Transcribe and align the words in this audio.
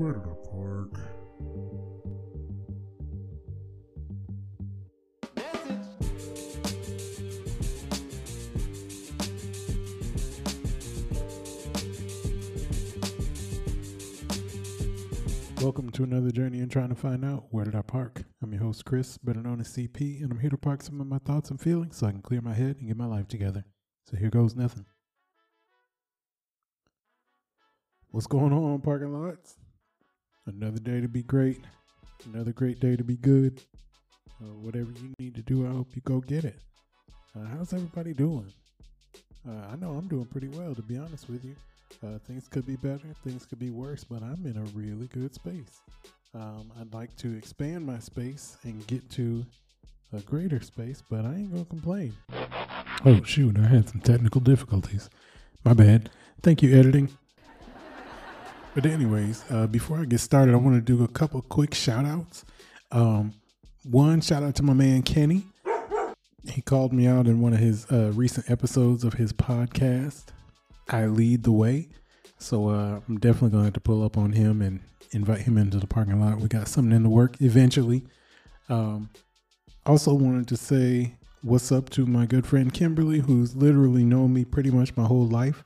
Where 0.00 0.14
did 0.14 0.22
I 0.22 0.34
park? 0.50 0.98
Welcome 15.60 15.90
to 15.90 16.02
another 16.04 16.30
journey 16.30 16.60
in 16.60 16.70
trying 16.70 16.88
to 16.88 16.94
find 16.94 17.22
out 17.22 17.48
where 17.50 17.66
did 17.66 17.74
I 17.74 17.82
park. 17.82 18.22
I'm 18.42 18.54
your 18.54 18.62
host 18.62 18.86
Chris, 18.86 19.18
better 19.18 19.42
known 19.42 19.60
as 19.60 19.68
CP, 19.68 20.22
and 20.22 20.32
I'm 20.32 20.38
here 20.38 20.48
to 20.48 20.56
park 20.56 20.80
some 20.80 21.02
of 21.02 21.08
my 21.08 21.18
thoughts 21.18 21.50
and 21.50 21.60
feelings 21.60 21.98
so 21.98 22.06
I 22.06 22.12
can 22.12 22.22
clear 22.22 22.40
my 22.40 22.54
head 22.54 22.76
and 22.78 22.88
get 22.88 22.96
my 22.96 23.04
life 23.04 23.28
together. 23.28 23.66
So 24.06 24.16
here 24.16 24.30
goes 24.30 24.56
nothing. 24.56 24.86
What's 28.08 28.26
going 28.26 28.54
on, 28.54 28.80
parking 28.80 29.12
lots? 29.12 29.59
Another 30.56 30.80
day 30.80 31.00
to 31.00 31.08
be 31.08 31.22
great. 31.22 31.60
Another 32.32 32.52
great 32.52 32.80
day 32.80 32.96
to 32.96 33.04
be 33.04 33.16
good. 33.16 33.62
Uh, 34.42 34.54
whatever 34.54 34.90
you 34.90 35.14
need 35.18 35.34
to 35.36 35.42
do, 35.42 35.66
I 35.66 35.70
hope 35.70 35.94
you 35.94 36.02
go 36.04 36.20
get 36.20 36.44
it. 36.44 36.58
Uh, 37.36 37.46
how's 37.56 37.72
everybody 37.72 38.14
doing? 38.14 38.52
Uh, 39.48 39.68
I 39.72 39.76
know 39.76 39.92
I'm 39.92 40.08
doing 40.08 40.26
pretty 40.26 40.48
well, 40.48 40.74
to 40.74 40.82
be 40.82 40.98
honest 40.98 41.30
with 41.30 41.44
you. 41.44 41.54
Uh, 42.04 42.18
things 42.26 42.48
could 42.48 42.66
be 42.66 42.76
better, 42.76 43.14
things 43.24 43.46
could 43.46 43.58
be 43.58 43.70
worse, 43.70 44.02
but 44.02 44.22
I'm 44.22 44.44
in 44.44 44.56
a 44.56 44.64
really 44.76 45.06
good 45.08 45.34
space. 45.34 45.80
Um, 46.34 46.72
I'd 46.80 46.92
like 46.92 47.14
to 47.18 47.36
expand 47.36 47.86
my 47.86 47.98
space 47.98 48.56
and 48.64 48.84
get 48.86 49.08
to 49.10 49.44
a 50.12 50.20
greater 50.20 50.60
space, 50.60 51.02
but 51.08 51.24
I 51.24 51.34
ain't 51.34 51.52
gonna 51.52 51.64
complain. 51.64 52.14
Oh, 53.04 53.22
shoot, 53.22 53.56
I 53.58 53.66
had 53.66 53.88
some 53.88 54.00
technical 54.00 54.40
difficulties. 54.40 55.10
My 55.64 55.74
bad. 55.74 56.10
Thank 56.42 56.62
you, 56.62 56.76
editing. 56.76 57.08
But 58.74 58.86
anyways, 58.86 59.44
uh, 59.50 59.66
before 59.66 59.98
I 59.98 60.04
get 60.04 60.20
started, 60.20 60.54
I 60.54 60.58
want 60.58 60.76
to 60.76 60.80
do 60.80 61.02
a 61.02 61.08
couple 61.08 61.42
quick 61.42 61.74
shout 61.74 62.04
outs. 62.04 62.44
Um, 62.92 63.34
one 63.82 64.20
shout 64.20 64.44
out 64.44 64.54
to 64.56 64.62
my 64.62 64.74
man 64.74 65.02
Kenny. 65.02 65.44
He 66.48 66.62
called 66.62 66.92
me 66.92 67.06
out 67.06 67.26
in 67.26 67.40
one 67.40 67.52
of 67.52 67.58
his 67.58 67.90
uh, 67.90 68.12
recent 68.14 68.48
episodes 68.48 69.02
of 69.02 69.14
his 69.14 69.32
podcast, 69.32 70.26
I 70.88 71.06
Lead 71.06 71.42
the 71.42 71.52
Way. 71.52 71.88
So 72.38 72.68
uh, 72.68 73.00
I'm 73.08 73.18
definitely 73.18 73.50
going 73.50 73.62
to 73.62 73.66
have 73.66 73.74
to 73.74 73.80
pull 73.80 74.04
up 74.04 74.16
on 74.16 74.32
him 74.32 74.62
and 74.62 74.80
invite 75.10 75.40
him 75.40 75.58
into 75.58 75.78
the 75.78 75.86
parking 75.86 76.20
lot. 76.20 76.38
We 76.38 76.48
got 76.48 76.68
something 76.68 76.94
in 76.94 77.02
the 77.02 77.10
work 77.10 77.36
eventually. 77.40 78.04
Um, 78.68 79.10
also 79.84 80.14
wanted 80.14 80.46
to 80.48 80.56
say 80.56 81.16
what's 81.42 81.72
up 81.72 81.90
to 81.90 82.06
my 82.06 82.24
good 82.24 82.46
friend 82.46 82.72
Kimberly, 82.72 83.18
who's 83.18 83.56
literally 83.56 84.04
known 84.04 84.32
me 84.32 84.44
pretty 84.44 84.70
much 84.70 84.96
my 84.96 85.04
whole 85.04 85.26
life. 85.26 85.64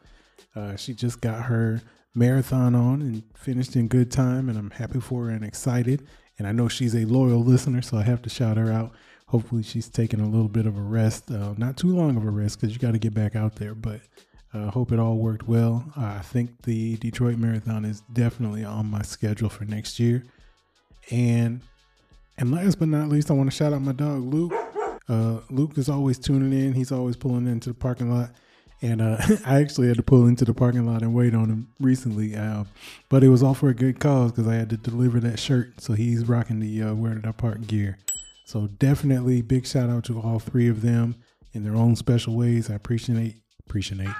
Uh, 0.57 0.75
she 0.77 0.95
just 0.95 1.21
got 1.21 1.43
her 1.43 1.83
marathon 2.15 2.75
on 2.75 3.03
and 3.03 3.23
finished 3.35 3.77
in 3.77 3.89
good 3.89 4.11
time, 4.11 4.49
and 4.49 4.59
I'm 4.59 4.71
happy 4.71 5.01
for 5.01 5.25
her 5.25 5.31
and 5.31 5.45
excited. 5.45 6.07
And 6.39 6.47
I 6.47 6.53
know 6.53 6.69
she's 6.69 6.95
a 6.95 7.05
loyal 7.05 7.43
listener, 7.43 7.83
so 7.83 7.97
I 7.97 8.03
have 8.03 8.23
to 8.23 8.31
shout 8.31 8.57
her 8.57 8.73
out. 8.73 8.93
Hopefully, 9.27 9.63
she's 9.63 9.89
taking 9.89 10.21
a 10.21 10.29
little 10.29 10.49
bit 10.49 10.67
of 10.67 10.77
a 10.77 10.83
rest, 10.83 11.31
uh, 11.31 11.55
not 11.57 11.77
too 11.77 11.95
long 11.95 12.17
of 12.17 12.25
a 12.25 12.31
rest, 12.31 12.61
because 12.61 12.75
you 12.75 12.81
got 12.81 12.93
to 12.93 12.99
get 12.99 13.15
back 13.15 13.37
out 13.37 13.57
there. 13.57 13.75
But 13.75 14.01
I 14.53 14.59
uh, 14.59 14.71
hope 14.71 14.93
it 14.93 14.99
all 14.99 15.17
worked 15.17 15.49
well. 15.49 15.85
Uh, 15.97 16.05
I 16.05 16.21
think 16.21 16.63
the 16.63 16.97
Detroit 16.97 17.39
Marathon 17.39 17.85
is 17.85 18.03
definitely 18.13 18.65
on 18.65 18.87
my 18.87 19.03
schedule 19.03 19.49
for 19.49 19.65
next 19.65 19.99
year. 19.99 20.25
And 21.11 21.61
and 22.39 22.51
last 22.53 22.79
but 22.79 22.89
not 22.89 23.09
least, 23.09 23.31
I 23.31 23.35
want 23.35 23.51
to 23.51 23.57
shout 23.57 23.73
out 23.73 23.83
my 23.83 23.93
dog 23.93 24.23
Luke. 24.23 24.53
Uh, 25.09 25.41
Luke 25.51 25.77
is 25.77 25.89
always 25.89 26.19
tuning 26.19 26.53
in. 26.53 26.73
He's 26.73 26.93
always 26.93 27.17
pulling 27.17 27.47
into 27.47 27.71
the 27.71 27.75
parking 27.75 28.11
lot. 28.11 28.31
And 28.85 29.01
uh, 29.01 29.17
I 29.47 29.61
actually 29.61 29.89
had 29.89 29.97
to 29.97 30.03
pull 30.03 30.27
into 30.27 30.45
the 30.45 30.53
parking 30.53 30.87
lot 30.87 31.01
and 31.01 31.15
wait 31.15 31.35
on 31.35 31.49
him 31.49 31.69
recently. 31.81 32.37
Uh, 32.37 32.65
but 33.09 33.25
it 33.25 33.31
was 33.31 33.43
all 33.43 33.55
for 33.55 33.71
a 33.71 33.75
good 33.75 33.99
cause 33.99 34.31
because 34.31 34.47
I 34.47 34.57
had 34.57 34.69
to 34.71 34.77
deliver 34.77 35.21
that 35.21 35.39
shirt. 35.39 35.81
So 35.81 35.95
he's 35.95 36.29
rocking 36.29 36.61
the 36.61 36.83
uh, 36.83 36.95
Where 36.95 37.15
Did 37.15 37.27
I 37.27 37.33
Park 37.33 37.67
gear. 37.67 37.97
So 38.45 38.67
definitely 38.67 39.41
big 39.41 39.67
shout 39.67 39.89
out 39.89 40.05
to 40.05 40.21
all 40.21 40.39
three 40.39 40.69
of 40.69 40.83
them 40.83 41.17
in 41.55 41.65
their 41.65 41.75
own 41.75 41.97
special 41.97 42.37
ways. 42.37 42.71
I 42.71 42.75
appreciate 42.75 43.37
appreciate. 43.67 44.07
I 44.07 44.15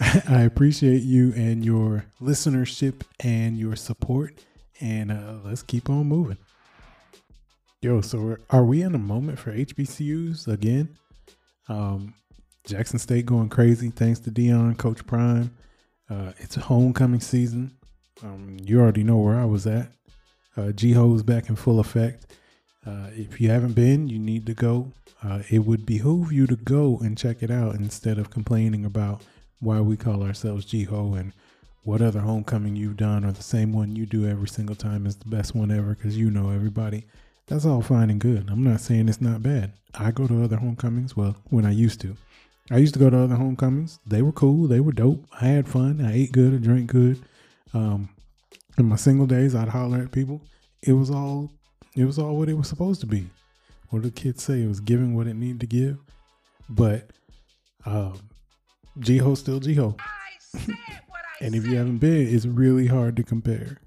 I, 0.00 0.22
I 0.28 0.42
appreciate 0.42 1.02
you 1.02 1.32
and 1.34 1.64
your 1.64 2.04
listenership 2.22 3.02
and 3.18 3.58
your 3.58 3.74
support. 3.74 4.44
And 4.80 5.10
uh, 5.10 5.38
let's 5.44 5.64
keep 5.64 5.90
on 5.90 6.06
moving. 6.06 6.38
Yo, 7.82 8.00
so 8.00 8.36
are 8.50 8.64
we 8.64 8.82
in 8.82 8.94
a 8.94 8.98
moment 8.98 9.40
for 9.40 9.52
HBCUs 9.52 10.46
again? 10.46 10.96
Um, 11.68 12.14
Jackson 12.68 12.98
State 12.98 13.24
going 13.24 13.48
crazy 13.48 13.88
thanks 13.88 14.20
to 14.20 14.30
Deion, 14.30 14.76
Coach 14.76 15.06
Prime. 15.06 15.56
Uh, 16.10 16.32
it's 16.36 16.58
a 16.58 16.60
homecoming 16.60 17.20
season. 17.20 17.74
Um, 18.22 18.58
you 18.62 18.78
already 18.78 19.02
know 19.02 19.16
where 19.16 19.40
I 19.40 19.46
was 19.46 19.66
at. 19.66 19.90
Uh, 20.54 20.72
G-Ho 20.72 21.14
is 21.14 21.22
back 21.22 21.48
in 21.48 21.56
full 21.56 21.80
effect. 21.80 22.26
Uh, 22.86 23.06
if 23.12 23.40
you 23.40 23.48
haven't 23.48 23.72
been, 23.72 24.08
you 24.08 24.18
need 24.18 24.44
to 24.44 24.52
go. 24.52 24.92
Uh, 25.24 25.40
it 25.48 25.60
would 25.60 25.86
behoove 25.86 26.30
you 26.30 26.46
to 26.46 26.56
go 26.56 26.98
and 27.02 27.16
check 27.16 27.42
it 27.42 27.50
out 27.50 27.74
instead 27.76 28.18
of 28.18 28.28
complaining 28.28 28.84
about 28.84 29.22
why 29.60 29.80
we 29.80 29.96
call 29.96 30.22
ourselves 30.22 30.66
G-Ho 30.66 31.14
and 31.14 31.32
what 31.84 32.02
other 32.02 32.20
homecoming 32.20 32.76
you've 32.76 32.98
done 32.98 33.24
or 33.24 33.32
the 33.32 33.42
same 33.42 33.72
one 33.72 33.96
you 33.96 34.04
do 34.04 34.28
every 34.28 34.48
single 34.48 34.76
time 34.76 35.06
is 35.06 35.16
the 35.16 35.30
best 35.30 35.54
one 35.54 35.70
ever 35.70 35.94
because 35.94 36.18
you 36.18 36.30
know 36.30 36.50
everybody. 36.50 37.06
That's 37.46 37.64
all 37.64 37.80
fine 37.80 38.10
and 38.10 38.20
good. 38.20 38.50
I'm 38.50 38.62
not 38.62 38.82
saying 38.82 39.08
it's 39.08 39.22
not 39.22 39.42
bad. 39.42 39.72
I 39.94 40.10
go 40.10 40.26
to 40.26 40.44
other 40.44 40.56
homecomings, 40.56 41.16
well, 41.16 41.34
when 41.48 41.64
I 41.64 41.70
used 41.70 42.02
to. 42.02 42.14
I 42.70 42.78
used 42.78 42.94
to 42.94 43.00
go 43.00 43.08
to 43.08 43.18
other 43.18 43.36
homecomings. 43.36 43.98
They 44.06 44.20
were 44.20 44.32
cool. 44.32 44.68
They 44.68 44.80
were 44.80 44.92
dope. 44.92 45.24
I 45.40 45.46
had 45.46 45.66
fun. 45.66 46.04
I 46.04 46.14
ate 46.14 46.32
good. 46.32 46.54
I 46.54 46.58
drank 46.58 46.90
good. 46.90 47.22
Um, 47.72 48.10
in 48.76 48.86
my 48.86 48.96
single 48.96 49.26
days, 49.26 49.54
I'd 49.54 49.68
holler 49.68 49.98
at 49.98 50.12
people. 50.12 50.42
It 50.82 50.92
was 50.92 51.10
all, 51.10 51.50
it 51.96 52.04
was 52.04 52.18
all 52.18 52.36
what 52.36 52.48
it 52.48 52.54
was 52.54 52.68
supposed 52.68 53.00
to 53.00 53.06
be. 53.06 53.26
What 53.88 54.02
did 54.02 54.14
the 54.14 54.20
kids 54.20 54.42
say? 54.42 54.62
It 54.62 54.68
was 54.68 54.80
giving 54.80 55.14
what 55.14 55.26
it 55.26 55.34
needed 55.34 55.60
to 55.60 55.66
give. 55.66 55.98
But 56.68 57.10
um, 57.86 58.20
G-Ho 59.00 59.34
still 59.34 59.60
G-Ho. 59.60 59.96
and 61.40 61.54
if 61.54 61.66
you 61.66 61.76
haven't 61.76 61.98
been, 61.98 62.34
it's 62.34 62.44
really 62.44 62.86
hard 62.86 63.16
to 63.16 63.22
compare. 63.22 63.78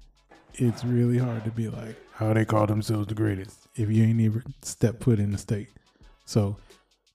It's 0.54 0.84
really 0.84 1.18
hard 1.18 1.44
to 1.44 1.50
be 1.50 1.68
like 1.68 1.96
how 2.14 2.32
they 2.32 2.44
call 2.44 2.66
themselves 2.66 3.06
the 3.06 3.14
greatest 3.14 3.68
if 3.74 3.90
you 3.90 4.04
ain't 4.04 4.20
even 4.20 4.42
step 4.62 5.02
foot 5.02 5.18
in 5.18 5.32
the 5.32 5.38
state. 5.38 5.68
So 6.24 6.56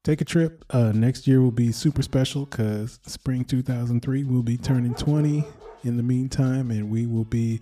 take 0.08 0.22
a 0.22 0.26
trip. 0.26 0.64
Uh, 0.70 0.94
next 0.94 1.28
year 1.28 1.42
will 1.42 1.52
be 1.52 1.70
super 1.70 2.02
special 2.02 2.46
because 2.46 3.02
spring 3.06 3.44
2003 3.44 4.24
will 4.24 4.42
be 4.42 4.56
turning 4.56 4.96
20 4.96 5.44
in 5.84 5.98
the 5.98 6.04
meantime, 6.04 6.72
and 6.72 6.90
we 6.90 7.06
will 7.06 7.26
be 7.26 7.60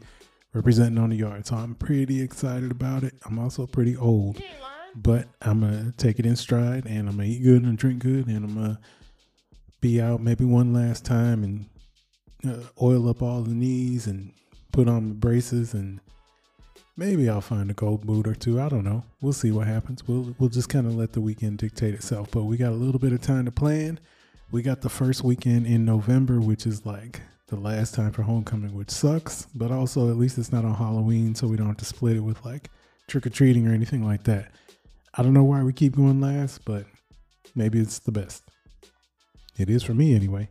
representing 0.53 0.99
on 0.99 1.09
the 1.09 1.15
yard. 1.15 1.47
So 1.47 1.55
I'm 1.55 1.73
pretty 1.73 2.21
excited 2.21 2.69
about 2.69 3.03
it. 3.03 3.15
I'm 3.25 3.39
also 3.39 3.65
pretty 3.65 3.97
old, 3.97 4.39
but 4.95 5.27
I'm 5.41 5.61
gonna 5.61 5.91
take 5.97 6.19
it 6.19 6.25
in 6.27 6.35
stride, 6.35 6.85
and 6.85 7.09
I'm 7.09 7.17
gonna 7.17 7.29
eat 7.29 7.41
good 7.41 7.63
and 7.63 7.79
drink 7.79 8.03
good, 8.03 8.27
and 8.27 8.45
I'm 8.45 8.53
gonna 8.53 8.79
be 9.81 9.99
out 9.99 10.21
maybe 10.21 10.45
one 10.45 10.71
last 10.71 11.03
time 11.03 11.43
and 11.43 11.65
uh, 12.47 12.67
oil 12.79 13.09
up 13.09 13.23
all 13.23 13.41
the 13.41 13.55
knees 13.55 14.05
and 14.05 14.31
put 14.71 14.87
on 14.87 15.09
the 15.09 15.15
braces 15.15 15.73
and 15.73 15.99
maybe 16.97 17.29
I'll 17.29 17.41
find 17.41 17.69
a 17.69 17.73
gold 17.73 18.05
boot 18.05 18.27
or 18.27 18.35
two. 18.35 18.59
I 18.59 18.69
don't 18.69 18.83
know. 18.83 19.03
We'll 19.21 19.33
see 19.33 19.51
what 19.51 19.67
happens. 19.67 20.07
We'll 20.07 20.35
we'll 20.39 20.49
just 20.49 20.69
kind 20.69 20.87
of 20.87 20.95
let 20.95 21.13
the 21.13 21.21
weekend 21.21 21.57
dictate 21.57 21.93
itself. 21.93 22.29
But 22.31 22.43
we 22.43 22.57
got 22.57 22.71
a 22.71 22.75
little 22.75 22.99
bit 22.99 23.13
of 23.13 23.21
time 23.21 23.45
to 23.45 23.51
plan. 23.51 23.99
We 24.51 24.61
got 24.61 24.81
the 24.81 24.89
first 24.89 25.23
weekend 25.23 25.65
in 25.65 25.85
November, 25.85 26.39
which 26.39 26.65
is 26.65 26.85
like 26.85 27.21
the 27.47 27.55
last 27.55 27.93
time 27.93 28.11
for 28.11 28.23
homecoming, 28.23 28.73
which 28.73 28.91
sucks. 28.91 29.47
But 29.55 29.71
also, 29.71 30.09
at 30.09 30.17
least 30.17 30.37
it's 30.37 30.51
not 30.51 30.65
on 30.65 30.75
Halloween, 30.75 31.35
so 31.35 31.47
we 31.47 31.57
don't 31.57 31.67
have 31.67 31.77
to 31.77 31.85
split 31.85 32.17
it 32.17 32.21
with 32.21 32.43
like 32.45 32.69
trick 33.07 33.25
or 33.25 33.29
treating 33.29 33.67
or 33.67 33.73
anything 33.73 34.05
like 34.05 34.23
that. 34.23 34.51
I 35.13 35.23
don't 35.23 35.33
know 35.33 35.43
why 35.43 35.63
we 35.63 35.73
keep 35.73 35.95
going 35.95 36.19
last, 36.21 36.65
but 36.65 36.85
maybe 37.55 37.79
it's 37.79 37.99
the 37.99 38.11
best. 38.11 38.43
It 39.57 39.69
is 39.69 39.83
for 39.83 39.93
me 39.93 40.13
anyway. 40.13 40.49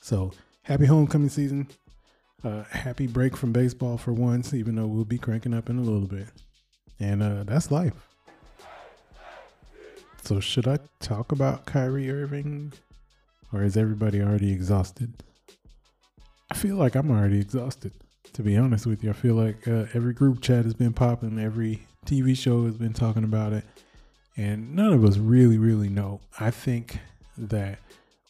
So 0.00 0.32
happy 0.62 0.86
homecoming 0.86 1.30
season. 1.30 1.68
Uh, 2.44 2.62
happy 2.70 3.08
break 3.08 3.36
from 3.36 3.52
baseball 3.52 3.98
for 3.98 4.12
once, 4.12 4.54
even 4.54 4.76
though 4.76 4.86
we'll 4.86 5.04
be 5.04 5.18
cranking 5.18 5.52
up 5.52 5.68
in 5.68 5.76
a 5.78 5.82
little 5.82 6.06
bit. 6.06 6.28
And 7.00 7.22
uh, 7.22 7.42
that's 7.44 7.70
life. 7.70 7.94
So, 10.22 10.38
should 10.38 10.68
I 10.68 10.78
talk 11.00 11.32
about 11.32 11.66
Kyrie 11.66 12.10
Irving? 12.10 12.72
Or 13.52 13.62
is 13.62 13.76
everybody 13.76 14.20
already 14.20 14.52
exhausted? 14.52 15.24
I 16.50 16.54
feel 16.54 16.76
like 16.76 16.94
I'm 16.94 17.10
already 17.10 17.40
exhausted, 17.40 17.92
to 18.34 18.42
be 18.42 18.56
honest 18.56 18.86
with 18.86 19.02
you. 19.02 19.10
I 19.10 19.14
feel 19.14 19.34
like 19.34 19.66
uh, 19.66 19.86
every 19.94 20.12
group 20.12 20.40
chat 20.40 20.64
has 20.64 20.74
been 20.74 20.92
popping, 20.92 21.38
every 21.38 21.86
TV 22.06 22.36
show 22.36 22.66
has 22.66 22.76
been 22.76 22.92
talking 22.92 23.24
about 23.24 23.52
it, 23.52 23.64
and 24.36 24.76
none 24.76 24.92
of 24.92 25.04
us 25.04 25.16
really, 25.18 25.58
really 25.58 25.88
know. 25.88 26.20
I 26.38 26.50
think 26.50 26.98
that 27.36 27.78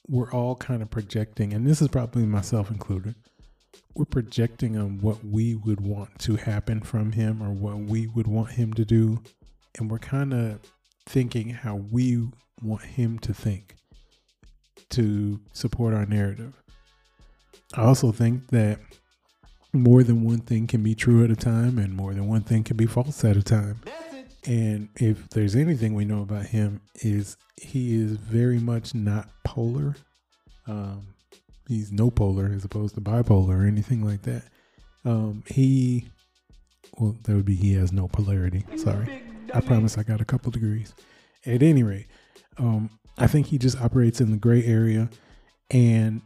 we're 0.08 0.32
all 0.32 0.54
kind 0.56 0.82
of 0.82 0.90
projecting, 0.90 1.52
and 1.52 1.66
this 1.66 1.82
is 1.82 1.88
probably 1.88 2.24
myself 2.24 2.70
included 2.70 3.14
we're 3.98 4.04
projecting 4.04 4.78
on 4.78 5.00
what 5.00 5.24
we 5.24 5.56
would 5.56 5.80
want 5.80 6.16
to 6.20 6.36
happen 6.36 6.80
from 6.80 7.10
him 7.12 7.42
or 7.42 7.50
what 7.50 7.76
we 7.78 8.06
would 8.06 8.28
want 8.28 8.52
him 8.52 8.72
to 8.74 8.84
do. 8.84 9.20
And 9.76 9.90
we're 9.90 9.98
kind 9.98 10.32
of 10.32 10.60
thinking 11.06 11.50
how 11.50 11.74
we 11.90 12.28
want 12.62 12.82
him 12.82 13.18
to 13.18 13.34
think 13.34 13.74
to 14.90 15.40
support 15.52 15.94
our 15.94 16.06
narrative. 16.06 16.54
I 17.74 17.82
also 17.82 18.12
think 18.12 18.48
that 18.50 18.78
more 19.72 20.04
than 20.04 20.22
one 20.22 20.40
thing 20.40 20.68
can 20.68 20.82
be 20.82 20.94
true 20.94 21.24
at 21.24 21.30
a 21.30 21.36
time, 21.36 21.78
and 21.78 21.92
more 21.92 22.14
than 22.14 22.28
one 22.28 22.42
thing 22.42 22.62
can 22.62 22.76
be 22.76 22.86
false 22.86 23.24
at 23.24 23.36
a 23.36 23.42
time. 23.42 23.80
And 24.46 24.88
if 24.96 25.28
there's 25.30 25.56
anything 25.56 25.94
we 25.94 26.04
know 26.04 26.22
about 26.22 26.46
him, 26.46 26.80
is 26.94 27.36
he 27.60 28.00
is 28.00 28.12
very 28.12 28.60
much 28.60 28.94
not 28.94 29.28
polar. 29.44 29.96
Um, 30.66 31.08
he's 31.68 31.92
no 31.92 32.10
polar 32.10 32.50
as 32.54 32.64
opposed 32.64 32.94
to 32.94 33.00
bipolar 33.00 33.62
or 33.62 33.66
anything 33.66 34.04
like 34.04 34.22
that. 34.22 34.42
Um, 35.04 35.44
he, 35.46 36.08
well, 36.98 37.16
that 37.22 37.34
would 37.34 37.44
be 37.44 37.54
he 37.54 37.74
has 37.74 37.92
no 37.92 38.08
polarity. 38.08 38.64
Sorry, 38.76 39.22
I 39.54 39.60
promise 39.60 39.98
I 39.98 40.02
got 40.02 40.20
a 40.20 40.24
couple 40.24 40.50
degrees. 40.50 40.94
At 41.46 41.62
any 41.62 41.82
rate, 41.82 42.06
um, 42.56 42.90
I 43.18 43.26
think 43.26 43.46
he 43.46 43.58
just 43.58 43.80
operates 43.80 44.20
in 44.20 44.30
the 44.30 44.36
gray 44.38 44.64
area, 44.64 45.10
and 45.70 46.22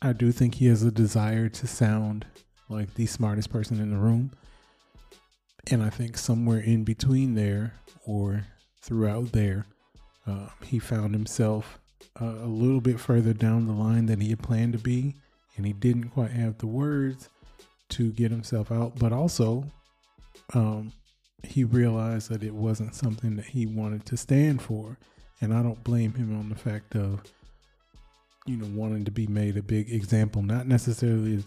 I 0.00 0.12
do 0.12 0.32
think 0.32 0.54
he 0.54 0.66
has 0.66 0.82
a 0.84 0.90
desire 0.90 1.48
to 1.48 1.66
sound 1.66 2.24
like 2.68 2.94
the 2.94 3.06
smartest 3.06 3.50
person 3.50 3.80
in 3.80 3.90
the 3.90 3.96
room. 3.96 4.30
And 5.70 5.82
I 5.82 5.90
think 5.90 6.16
somewhere 6.16 6.60
in 6.60 6.84
between 6.84 7.34
there 7.34 7.74
or 8.06 8.46
throughout 8.80 9.32
there, 9.32 9.66
uh, 10.26 10.48
he 10.64 10.78
found 10.78 11.14
himself 11.14 11.78
uh, 12.20 12.24
a 12.24 12.46
little 12.46 12.80
bit 12.80 13.00
further 13.00 13.32
down 13.32 13.66
the 13.66 13.72
line 13.72 14.06
than 14.06 14.20
he 14.20 14.30
had 14.30 14.42
planned 14.42 14.72
to 14.72 14.78
be. 14.78 15.14
And 15.56 15.66
he 15.66 15.72
didn't 15.72 16.10
quite 16.10 16.30
have 16.30 16.58
the 16.58 16.66
words 16.66 17.28
to 17.90 18.12
get 18.12 18.30
himself 18.30 18.70
out. 18.70 18.98
But 18.98 19.12
also, 19.12 19.64
um, 20.54 20.92
he 21.42 21.64
realized 21.64 22.30
that 22.30 22.42
it 22.42 22.54
wasn't 22.54 22.94
something 22.94 23.36
that 23.36 23.46
he 23.46 23.66
wanted 23.66 24.04
to 24.06 24.16
stand 24.16 24.62
for. 24.62 24.98
And 25.40 25.54
I 25.54 25.62
don't 25.62 25.82
blame 25.84 26.14
him 26.14 26.38
on 26.38 26.48
the 26.48 26.54
fact 26.54 26.94
of, 26.96 27.22
you 28.46 28.56
know, 28.56 28.66
wanting 28.74 29.04
to 29.04 29.10
be 29.10 29.26
made 29.26 29.56
a 29.56 29.62
big 29.62 29.92
example, 29.92 30.42
not 30.42 30.66
necessarily 30.66 31.42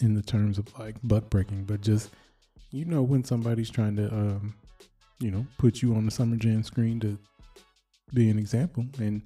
in 0.00 0.14
the 0.14 0.22
terms 0.22 0.58
of 0.58 0.78
like 0.78 0.96
butt 1.02 1.28
breaking, 1.30 1.64
but 1.64 1.80
just, 1.80 2.10
you 2.70 2.84
know, 2.84 3.02
when 3.02 3.24
somebody's 3.24 3.70
trying 3.70 3.96
to, 3.96 4.06
um, 4.12 4.54
you 5.20 5.30
know, 5.30 5.46
put 5.58 5.82
you 5.82 5.94
on 5.94 6.04
the 6.04 6.10
Summer 6.10 6.36
Jam 6.36 6.62
screen 6.62 7.00
to 7.00 7.18
be 8.14 8.30
an 8.30 8.38
example. 8.38 8.86
And 8.98 9.22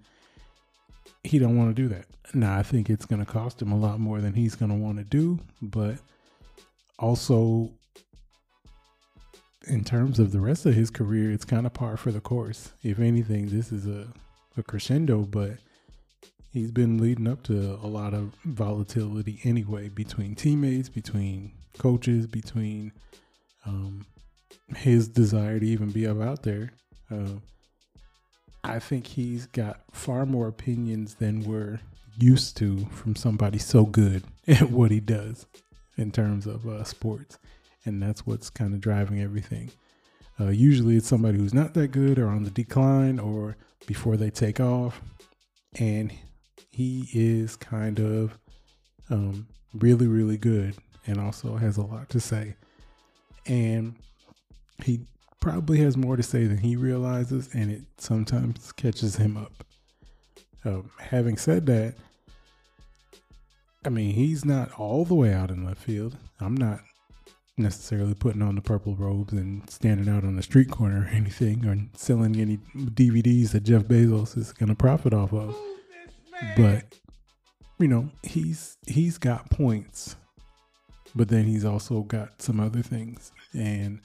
he 1.25 1.39
don't 1.39 1.57
want 1.57 1.75
to 1.75 1.83
do 1.83 1.89
that. 1.89 2.07
Now, 2.35 2.57
I 2.57 2.63
think 2.63 2.91
it's 2.91 3.07
going 3.07 3.25
to 3.25 3.31
cost 3.31 3.61
him 3.61 3.73
a 3.73 3.79
lot 3.79 4.01
more 4.01 4.21
than 4.21 4.35
he's 4.35 4.55
going 4.55 4.71
to 4.71 4.77
want 4.77 4.99
to 4.99 5.05
do, 5.05 5.39
but 5.61 5.97
also 6.99 7.71
in 9.69 9.85
terms 9.85 10.19
of 10.19 10.33
the 10.33 10.41
rest 10.41 10.67
of 10.67 10.75
his 10.75 10.91
career, 10.91 11.31
it's 11.31 11.45
kind 11.45 11.67
of 11.67 11.75
par 11.75 11.97
for 11.97 12.11
the 12.11 12.21
course. 12.21 12.73
If 12.83 12.99
anything, 12.99 13.47
this 13.49 13.71
is 13.71 13.87
a, 13.87 14.09
a 14.57 14.63
crescendo, 14.63 15.23
but 15.23 15.53
he's 16.53 16.71
been 16.71 16.99
leading 16.99 17.29
up 17.29 17.43
to 17.45 17.79
a 17.83 17.87
lot 17.87 18.15
of 18.15 18.35
volatility 18.45 19.41
anyway 19.45 19.89
between 19.89 20.35
teammates, 20.35 20.89
between 20.89 21.53
coaches, 21.79 22.27
between 22.27 22.93
um, 23.65 24.05
his 24.77 25.09
desire 25.09 25.61
to 25.61 25.67
even 25.67 25.91
be 25.91 26.07
up 26.07 26.21
out 26.21 26.43
there. 26.43 26.73
Uh, 27.11 27.39
I 28.65 28.79
think 28.79 29.07
he's 29.07 29.47
got 29.47 29.81
far 29.93 30.25
more 30.25 30.49
opinions 30.49 31.17
than 31.17 31.43
we're 31.43 31.81
used 32.19 32.57
to 32.59 32.87
from 32.87 33.17
somebody 33.17 33.59
so 33.59 33.85
good 33.85 34.25
at 34.47 34.71
what 34.71 34.91
he 34.91 35.01
does 35.01 35.47
in 35.97 36.11
terms 36.11 36.47
of 36.47 36.67
uh, 36.67 36.85
sports 36.85 37.39
and 37.85 38.03
that's 38.03 38.27
what's 38.27 38.51
kind 38.51 38.75
of 38.75 38.81
driving 38.81 39.21
everything. 39.21 39.71
Uh, 40.41 40.49
usually, 40.49 40.97
it's 40.97 41.09
somebody 41.09 41.39
who's 41.39 41.55
not 41.55 41.75
that 41.75 41.89
good 41.89 42.19
or 42.19 42.29
on 42.29 42.45
the 42.45 42.51
decline 42.51 43.19
or 43.19 43.57
before 43.87 44.17
they 44.17 44.31
take 44.31 44.61
off, 44.61 45.01
and 45.79 46.13
he 46.71 47.09
is 47.13 47.57
kind 47.57 47.99
of 47.99 48.39
um, 49.11 49.47
really, 49.75 50.07
really 50.07 50.39
good 50.39 50.75
and 51.07 51.19
also 51.21 51.57
has 51.57 51.77
a 51.77 51.83
lot 51.83 52.09
to 52.11 52.21
say. 52.21 52.57
And 53.47 53.97
he 54.85 55.01
probably 55.43 55.79
has 55.79 55.97
more 55.97 56.17
to 56.17 56.23
say 56.23 56.47
than 56.47 56.59
he 56.59 56.77
realizes, 56.77 57.51
and 57.53 57.71
it 57.71 57.83
sometimes 57.99 58.73
catches 58.73 59.17
him 59.17 59.37
up. 59.37 59.65
Um, 60.65 60.91
having 61.01 61.37
said 61.37 61.67
that, 61.67 61.97
I 63.85 63.89
mean, 63.89 64.15
he's 64.15 64.45
not 64.45 64.73
all 64.79 65.05
the 65.05 65.17
way 65.17 65.35
out 65.35 65.51
in 65.51 65.67
left 65.67 65.83
field. 65.83 66.17
I'm 66.41 66.57
not 66.57 66.81
necessarily 67.59 68.15
putting 68.15 68.41
on 68.41 68.55
the 68.55 68.63
purple 68.63 68.95
robes 68.95 69.33
and 69.33 69.69
standing 69.69 70.09
out 70.09 70.25
on 70.25 70.37
the 70.37 70.43
street 70.43 70.71
corner 70.71 71.03
or 71.03 71.15
anything 71.15 71.67
or 71.67 71.77
selling 71.97 72.37
any 72.37 72.59
DVDs 72.77 73.51
that 73.51 73.65
Jeff 73.65 73.83
Bezos 73.83 74.39
is 74.39 74.53
going 74.53 74.69
to 74.69 74.77
profit 74.77 75.13
off 75.13 75.33
of. 75.35 75.57
But 76.57 76.85
you 77.79 77.89
know, 77.89 78.11
he's 78.23 78.79
he's 78.87 79.19
got 79.19 79.51
points. 79.51 80.15
But 81.15 81.29
then 81.29 81.45
he's 81.45 81.65
also 81.65 82.03
got 82.03 82.41
some 82.41 82.61
other 82.61 82.81
things 82.81 83.33
and 83.53 84.01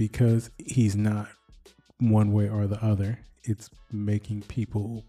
because 0.00 0.50
he's 0.56 0.96
not 0.96 1.28
one 1.98 2.32
way 2.32 2.48
or 2.48 2.66
the 2.66 2.82
other, 2.82 3.18
it's 3.44 3.68
making 3.92 4.40
people 4.40 5.04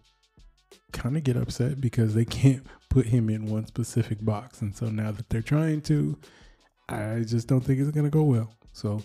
kind 0.92 1.16
of 1.16 1.24
get 1.24 1.34
upset 1.34 1.80
because 1.80 2.12
they 2.12 2.26
can't 2.26 2.66
put 2.90 3.06
him 3.06 3.30
in 3.30 3.46
one 3.46 3.66
specific 3.66 4.22
box. 4.22 4.60
And 4.60 4.76
so 4.76 4.90
now 4.90 5.10
that 5.10 5.30
they're 5.30 5.40
trying 5.40 5.80
to, 5.82 6.18
I 6.90 7.20
just 7.26 7.48
don't 7.48 7.62
think 7.62 7.80
it's 7.80 7.90
going 7.90 8.04
to 8.04 8.10
go 8.10 8.22
well. 8.22 8.52
So, 8.74 9.02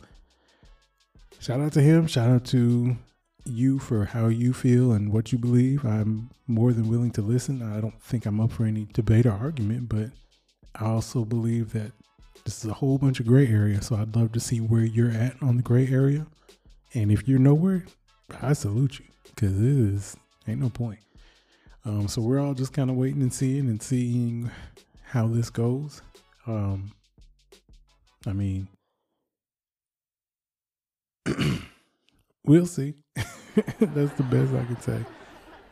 shout 1.39 1.61
out 1.61 1.71
to 1.71 1.81
him. 1.81 2.05
Shout 2.05 2.29
out 2.29 2.43
to 2.47 2.97
you 3.45 3.79
for 3.79 4.03
how 4.03 4.27
you 4.27 4.51
feel 4.51 4.91
and 4.91 5.13
what 5.13 5.31
you 5.31 5.37
believe. 5.37 5.85
I'm 5.85 6.31
more 6.47 6.73
than 6.73 6.89
willing 6.89 7.11
to 7.11 7.21
listen. 7.21 7.61
I 7.61 7.79
don't 7.79 8.01
think 8.01 8.25
I'm 8.25 8.41
up 8.41 8.51
for 8.51 8.65
any 8.65 8.89
debate 8.91 9.25
or 9.25 9.31
argument, 9.31 9.87
but 9.87 10.09
I 10.75 10.83
also 10.87 11.23
believe 11.23 11.71
that 11.71 11.93
this 12.47 12.63
is 12.63 12.71
a 12.71 12.75
whole 12.75 12.97
bunch 12.97 13.19
of 13.19 13.27
gray 13.27 13.45
area. 13.45 13.81
So, 13.81 13.97
I'd 13.97 14.15
love 14.15 14.31
to 14.31 14.39
see 14.39 14.61
where 14.61 14.85
you're 14.85 15.11
at 15.11 15.35
on 15.41 15.57
the 15.57 15.63
gray 15.63 15.85
area. 15.85 16.25
And 16.93 17.11
if 17.11 17.27
you're 17.27 17.39
nowhere, 17.39 17.83
I 18.41 18.53
salute 18.53 18.99
you 18.99 19.05
because 19.25 19.59
it 19.59 19.67
is 19.67 20.15
ain't 20.47 20.61
no 20.61 20.69
point. 20.69 20.99
Um, 21.83 22.07
so 22.07 22.21
we're 22.21 22.39
all 22.39 22.53
just 22.53 22.71
kind 22.71 22.89
of 22.89 22.95
waiting 22.95 23.21
and 23.21 23.33
seeing 23.33 23.67
and 23.67 23.83
seeing 23.83 24.49
how 25.03 25.27
this 25.27 25.49
goes. 25.49 26.01
Um, 26.45 26.91
I 28.25 28.31
mean, 28.31 28.69
we'll 32.45 32.65
see. 32.65 32.93
That's 33.15 34.13
the 34.13 34.27
best 34.29 34.53
I 34.53 34.63
can 34.63 34.79
say. 34.79 35.05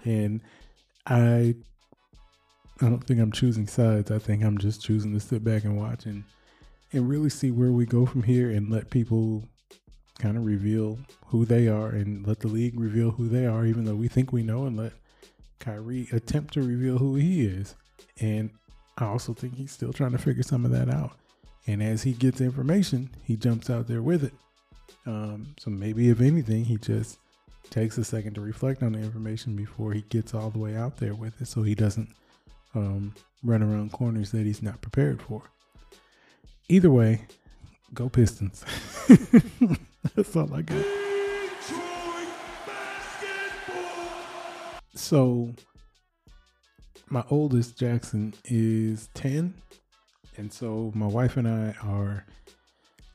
And 0.03 0.41
I 1.05 1.55
I 2.81 2.89
don't 2.89 3.05
think 3.05 3.21
I'm 3.21 3.31
choosing 3.31 3.67
sides. 3.67 4.11
I 4.11 4.19
think 4.19 4.43
I'm 4.43 4.57
just 4.57 4.81
choosing 4.81 5.13
to 5.13 5.19
sit 5.21 5.45
back 5.45 5.63
and 5.63 5.77
watch 5.77 6.05
and 6.05 6.25
and 6.95 7.09
really 7.09 7.29
see 7.29 7.51
where 7.51 7.71
we 7.71 7.85
go 7.85 8.05
from 8.05 8.23
here 8.23 8.49
and 8.49 8.69
let 8.69 8.89
people 8.89 9.43
kind 10.19 10.37
of 10.37 10.45
reveal 10.45 10.97
who 11.27 11.45
they 11.45 11.67
are 11.67 11.89
and 11.89 12.25
let 12.25 12.39
the 12.39 12.47
league 12.47 12.79
reveal 12.79 13.11
who 13.11 13.27
they 13.27 13.45
are, 13.45 13.65
even 13.65 13.85
though 13.85 13.95
we 13.95 14.07
think 14.07 14.31
we 14.31 14.43
know, 14.43 14.65
and 14.65 14.77
let 14.77 14.93
Kyrie 15.59 16.07
attempt 16.11 16.53
to 16.53 16.61
reveal 16.61 16.97
who 16.97 17.15
he 17.15 17.45
is. 17.45 17.75
And 18.19 18.49
I 18.97 19.05
also 19.05 19.33
think 19.33 19.55
he's 19.55 19.71
still 19.71 19.91
trying 19.91 20.11
to 20.11 20.17
figure 20.17 20.43
some 20.43 20.63
of 20.63 20.71
that 20.71 20.89
out. 20.89 21.17
And 21.67 21.81
as 21.83 22.03
he 22.03 22.13
gets 22.13 22.41
information, 22.41 23.09
he 23.23 23.35
jumps 23.35 23.69
out 23.69 23.87
there 23.87 24.01
with 24.01 24.23
it. 24.23 24.33
Um, 25.05 25.55
so 25.59 25.69
maybe, 25.69 26.09
if 26.09 26.21
anything, 26.21 26.65
he 26.65 26.77
just 26.77 27.19
takes 27.69 27.97
a 27.97 28.03
second 28.03 28.35
to 28.35 28.41
reflect 28.41 28.83
on 28.83 28.93
the 28.93 28.99
information 28.99 29.55
before 29.55 29.91
he 29.91 30.01
gets 30.03 30.33
all 30.33 30.49
the 30.49 30.59
way 30.59 30.75
out 30.75 30.97
there 30.97 31.15
with 31.15 31.41
it 31.41 31.47
so 31.47 31.63
he 31.63 31.73
doesn't 31.73 32.09
um, 32.75 33.13
run 33.43 33.63
around 33.63 33.91
corners 33.91 34.31
that 34.31 34.45
he's 34.45 34.61
not 34.61 34.81
prepared 34.81 35.21
for. 35.21 35.43
Either 36.69 36.89
way, 36.89 37.21
go 37.93 38.09
Pistons. 38.09 38.65
That's 40.15 40.35
all 40.35 40.53
I 40.53 40.61
got. 40.61 40.85
So, 44.95 45.53
my 47.09 47.23
oldest 47.29 47.77
Jackson 47.77 48.33
is 48.45 49.09
10 49.13 49.53
and 50.37 50.51
so 50.51 50.91
my 50.95 51.07
wife 51.07 51.37
and 51.37 51.47
I 51.47 51.75
are 51.83 52.25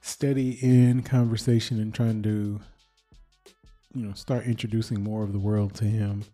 steady 0.01 0.59
in 0.63 1.03
conversation 1.03 1.81
and 1.81 1.95
trying 1.95 2.23
to, 2.23 2.61
you 3.95 4.07
know, 4.07 4.15
start 4.15 4.47
introducing 4.47 5.03
more 5.03 5.23
of 5.23 5.33
the 5.33 5.39
world 5.39 5.75
to 5.75 5.85
him. 5.85 6.25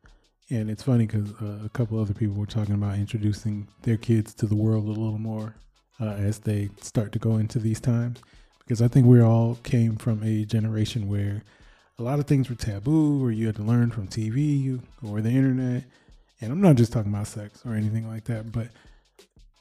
And 0.48 0.70
it's 0.70 0.84
funny 0.84 1.06
because 1.06 1.32
uh, 1.42 1.64
a 1.64 1.68
couple 1.70 1.98
other 1.98 2.14
people 2.14 2.36
were 2.36 2.46
talking 2.46 2.74
about 2.74 2.98
introducing 2.98 3.66
their 3.82 3.96
kids 3.96 4.32
to 4.34 4.46
the 4.46 4.54
world 4.54 4.84
a 4.84 4.88
little 4.88 5.18
more 5.18 5.56
uh, 6.00 6.04
as 6.04 6.40
they 6.40 6.70
start 6.80 7.12
to 7.12 7.18
go 7.18 7.36
into 7.36 7.58
these 7.58 7.80
times. 7.80 8.20
Because 8.58 8.82
I 8.82 8.88
think 8.88 9.06
we 9.06 9.20
all 9.20 9.58
came 9.62 9.96
from 9.96 10.22
a 10.22 10.44
generation 10.44 11.08
where 11.08 11.42
a 11.98 12.02
lot 12.02 12.18
of 12.18 12.26
things 12.26 12.50
were 12.50 12.56
taboo, 12.56 13.24
or 13.24 13.30
you 13.30 13.46
had 13.46 13.56
to 13.56 13.62
learn 13.62 13.90
from 13.90 14.08
TV 14.08 14.80
or 15.06 15.20
the 15.20 15.30
internet. 15.30 15.84
And 16.40 16.52
I'm 16.52 16.60
not 16.60 16.76
just 16.76 16.92
talking 16.92 17.12
about 17.12 17.28
sex 17.28 17.62
or 17.64 17.74
anything 17.74 18.08
like 18.08 18.24
that, 18.24 18.52
but 18.52 18.68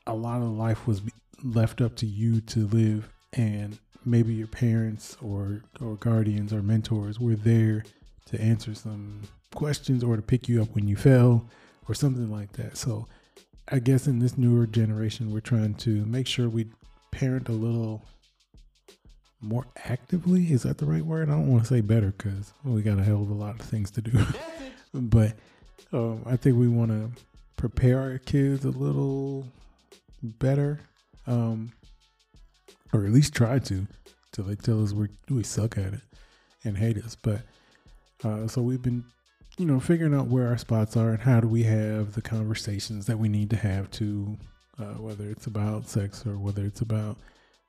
a 0.07 0.13
lot 0.13 0.41
of 0.41 0.49
life 0.49 0.87
was 0.87 1.01
left 1.43 1.81
up 1.81 1.95
to 1.97 2.05
you 2.05 2.41
to 2.41 2.67
live 2.67 3.09
and 3.33 3.77
maybe 4.05 4.33
your 4.33 4.47
parents 4.47 5.17
or 5.21 5.63
or 5.81 5.95
guardians 5.95 6.53
or 6.53 6.61
mentors 6.61 7.19
were 7.19 7.35
there 7.35 7.83
to 8.25 8.39
answer 8.39 8.73
some 8.75 9.21
questions 9.53 10.03
or 10.03 10.15
to 10.15 10.21
pick 10.21 10.47
you 10.47 10.61
up 10.61 10.73
when 10.75 10.87
you 10.87 10.95
fell 10.95 11.45
or 11.87 11.95
something 11.95 12.31
like 12.31 12.51
that. 12.53 12.77
So 12.77 13.07
I 13.69 13.79
guess 13.79 14.07
in 14.07 14.19
this 14.19 14.37
newer 14.37 14.67
generation 14.67 15.31
we're 15.31 15.39
trying 15.39 15.73
to 15.75 16.05
make 16.05 16.27
sure 16.27 16.49
we 16.49 16.67
parent 17.11 17.49
a 17.49 17.53
little 17.53 18.03
more 19.41 19.65
actively. 19.85 20.51
Is 20.51 20.63
that 20.63 20.77
the 20.77 20.85
right 20.85 21.05
word? 21.05 21.29
I 21.29 21.33
don't 21.33 21.47
want 21.47 21.63
to 21.63 21.69
say 21.69 21.81
better 21.81 22.13
because 22.17 22.53
we 22.63 22.81
got 22.81 22.99
a 22.99 23.03
hell 23.03 23.21
of 23.21 23.29
a 23.29 23.33
lot 23.33 23.59
of 23.59 23.65
things 23.65 23.91
to 23.91 24.01
do. 24.01 24.25
but 24.93 25.33
um, 25.93 26.21
I 26.25 26.35
think 26.35 26.57
we 26.57 26.67
want 26.67 26.91
to 26.91 27.09
prepare 27.57 27.99
our 27.99 28.17
kids 28.19 28.65
a 28.65 28.69
little 28.69 29.47
better, 30.21 30.81
um, 31.25 31.71
or 32.93 33.05
at 33.05 33.11
least 33.11 33.33
try 33.33 33.59
to, 33.59 33.87
till 34.31 34.45
they 34.45 34.55
tell 34.55 34.83
us 34.83 34.93
we 34.93 35.07
we 35.29 35.43
suck 35.43 35.77
at 35.77 35.93
it 35.93 36.01
and 36.63 36.77
hate 36.77 36.97
us. 36.97 37.15
But 37.15 37.41
uh, 38.23 38.47
so 38.47 38.61
we've 38.61 38.81
been, 38.81 39.05
you 39.57 39.65
know, 39.65 39.79
figuring 39.79 40.13
out 40.13 40.27
where 40.27 40.47
our 40.47 40.57
spots 40.57 40.97
are 40.97 41.11
and 41.11 41.21
how 41.21 41.39
do 41.39 41.47
we 41.47 41.63
have 41.63 42.13
the 42.13 42.21
conversations 42.21 43.05
that 43.05 43.17
we 43.17 43.29
need 43.29 43.49
to 43.49 43.55
have 43.55 43.89
to, 43.91 44.37
uh, 44.79 44.95
whether 44.95 45.29
it's 45.29 45.47
about 45.47 45.87
sex 45.87 46.25
or 46.25 46.37
whether 46.37 46.65
it's 46.65 46.81
about 46.81 47.17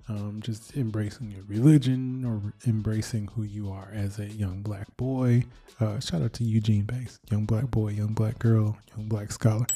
um, 0.09 0.41
just 0.41 0.77
embracing 0.77 1.31
your 1.31 1.43
religion 1.49 2.25
or 2.25 2.53
embracing 2.69 3.29
who 3.29 3.43
you 3.43 3.71
are 3.71 3.89
as 3.93 4.19
a 4.19 4.27
young 4.27 4.63
black 4.63 4.97
boy. 4.97 5.45
Uh, 5.81 5.99
shout 6.01 6.23
out 6.23 6.33
to 6.35 6.45
Eugene 6.45 6.85
Banks, 6.85 7.19
young 7.31 7.45
black 7.45 7.71
boy, 7.71 7.89
young 7.89 8.15
black 8.15 8.39
girl, 8.39 8.77
young 8.97 9.09
black 9.09 9.33
scholar. 9.33 9.67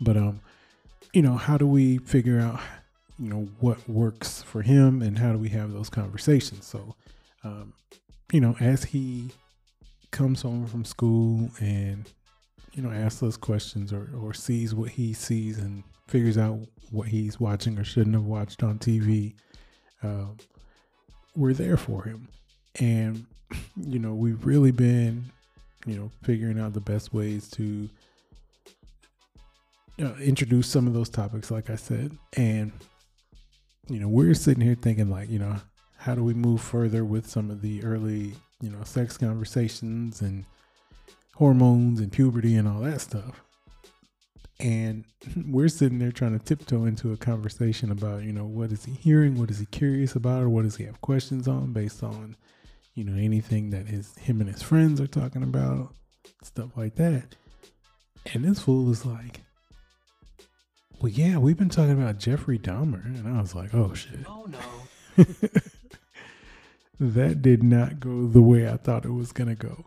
But 0.00 0.16
um, 0.16 0.40
you 1.12 1.22
know, 1.22 1.36
how 1.36 1.56
do 1.58 1.66
we 1.66 1.98
figure 1.98 2.38
out, 2.40 2.60
you 3.18 3.28
know, 3.28 3.48
what 3.60 3.88
works 3.88 4.42
for 4.42 4.62
him, 4.62 5.02
and 5.02 5.18
how 5.18 5.32
do 5.32 5.38
we 5.38 5.48
have 5.50 5.72
those 5.72 5.88
conversations? 5.88 6.66
So, 6.66 6.94
um, 7.42 7.72
you 8.30 8.40
know, 8.40 8.56
as 8.60 8.84
he 8.84 9.30
comes 10.10 10.42
home 10.42 10.66
from 10.66 10.84
school 10.84 11.50
and 11.60 12.10
you 12.72 12.82
know 12.82 12.90
asks 12.90 13.22
us 13.22 13.36
questions 13.36 13.92
or 13.92 14.10
or 14.20 14.32
sees 14.32 14.74
what 14.74 14.90
he 14.90 15.12
sees 15.12 15.58
and 15.58 15.82
figures 16.06 16.38
out 16.38 16.58
what 16.90 17.08
he's 17.08 17.38
watching 17.38 17.78
or 17.78 17.84
shouldn't 17.84 18.14
have 18.14 18.24
watched 18.24 18.62
on 18.62 18.78
TV 18.78 19.34
uh, 20.02 20.26
we're 21.38 21.54
there 21.54 21.76
for 21.76 22.02
him. 22.04 22.28
And, 22.80 23.26
you 23.76 23.98
know, 23.98 24.14
we've 24.14 24.44
really 24.44 24.72
been, 24.72 25.24
you 25.86 25.96
know, 25.96 26.10
figuring 26.22 26.58
out 26.58 26.74
the 26.74 26.80
best 26.80 27.14
ways 27.14 27.48
to 27.50 27.88
uh, 30.00 30.14
introduce 30.16 30.68
some 30.68 30.86
of 30.86 30.94
those 30.94 31.08
topics, 31.08 31.50
like 31.50 31.70
I 31.70 31.76
said. 31.76 32.16
And, 32.36 32.72
you 33.88 34.00
know, 34.00 34.08
we're 34.08 34.34
sitting 34.34 34.62
here 34.62 34.74
thinking, 34.74 35.10
like, 35.10 35.30
you 35.30 35.38
know, 35.38 35.56
how 35.96 36.14
do 36.14 36.22
we 36.22 36.34
move 36.34 36.60
further 36.60 37.04
with 37.04 37.28
some 37.28 37.50
of 37.50 37.62
the 37.62 37.82
early, 37.84 38.34
you 38.60 38.70
know, 38.70 38.82
sex 38.84 39.16
conversations 39.16 40.20
and 40.20 40.44
hormones 41.34 42.00
and 42.00 42.10
puberty 42.12 42.56
and 42.56 42.66
all 42.68 42.80
that 42.80 43.00
stuff? 43.00 43.42
and 44.60 45.04
we're 45.46 45.68
sitting 45.68 45.98
there 45.98 46.12
trying 46.12 46.38
to 46.38 46.44
tiptoe 46.44 46.84
into 46.84 47.12
a 47.12 47.16
conversation 47.16 47.90
about 47.90 48.22
you 48.22 48.32
know 48.32 48.44
what 48.44 48.72
is 48.72 48.84
he 48.84 48.92
hearing? 48.92 49.38
What 49.38 49.50
is 49.50 49.58
he 49.58 49.66
curious 49.66 50.14
about? 50.14 50.42
Or 50.42 50.48
what 50.48 50.62
does 50.62 50.76
he 50.76 50.84
have 50.84 51.00
questions 51.00 51.46
on 51.48 51.72
based 51.72 52.02
on 52.02 52.36
you 52.94 53.04
know 53.04 53.16
anything 53.20 53.70
that 53.70 53.86
his 53.86 54.16
him 54.16 54.40
and 54.40 54.50
his 54.50 54.62
friends 54.62 55.00
are 55.00 55.06
talking 55.06 55.42
about? 55.42 55.94
Stuff 56.42 56.76
like 56.76 56.96
that. 56.96 57.36
And 58.32 58.44
this 58.44 58.60
fool 58.60 58.90
is 58.90 59.06
like 59.06 59.40
well 61.00 61.12
yeah 61.12 61.38
we've 61.38 61.56
been 61.56 61.68
talking 61.68 62.00
about 62.00 62.18
jeffrey 62.18 62.58
dahmer. 62.58 63.04
And 63.04 63.28
i 63.28 63.40
was 63.40 63.54
like 63.54 63.74
oh 63.74 63.94
shit. 63.94 64.20
Oh 64.26 64.46
no 64.46 65.24
that 67.00 67.42
did 67.42 67.62
not 67.62 68.00
go 68.00 68.26
the 68.26 68.42
way 68.42 68.68
i 68.68 68.76
thought 68.76 69.04
it 69.04 69.12
was 69.12 69.32
gonna 69.32 69.54
go 69.54 69.84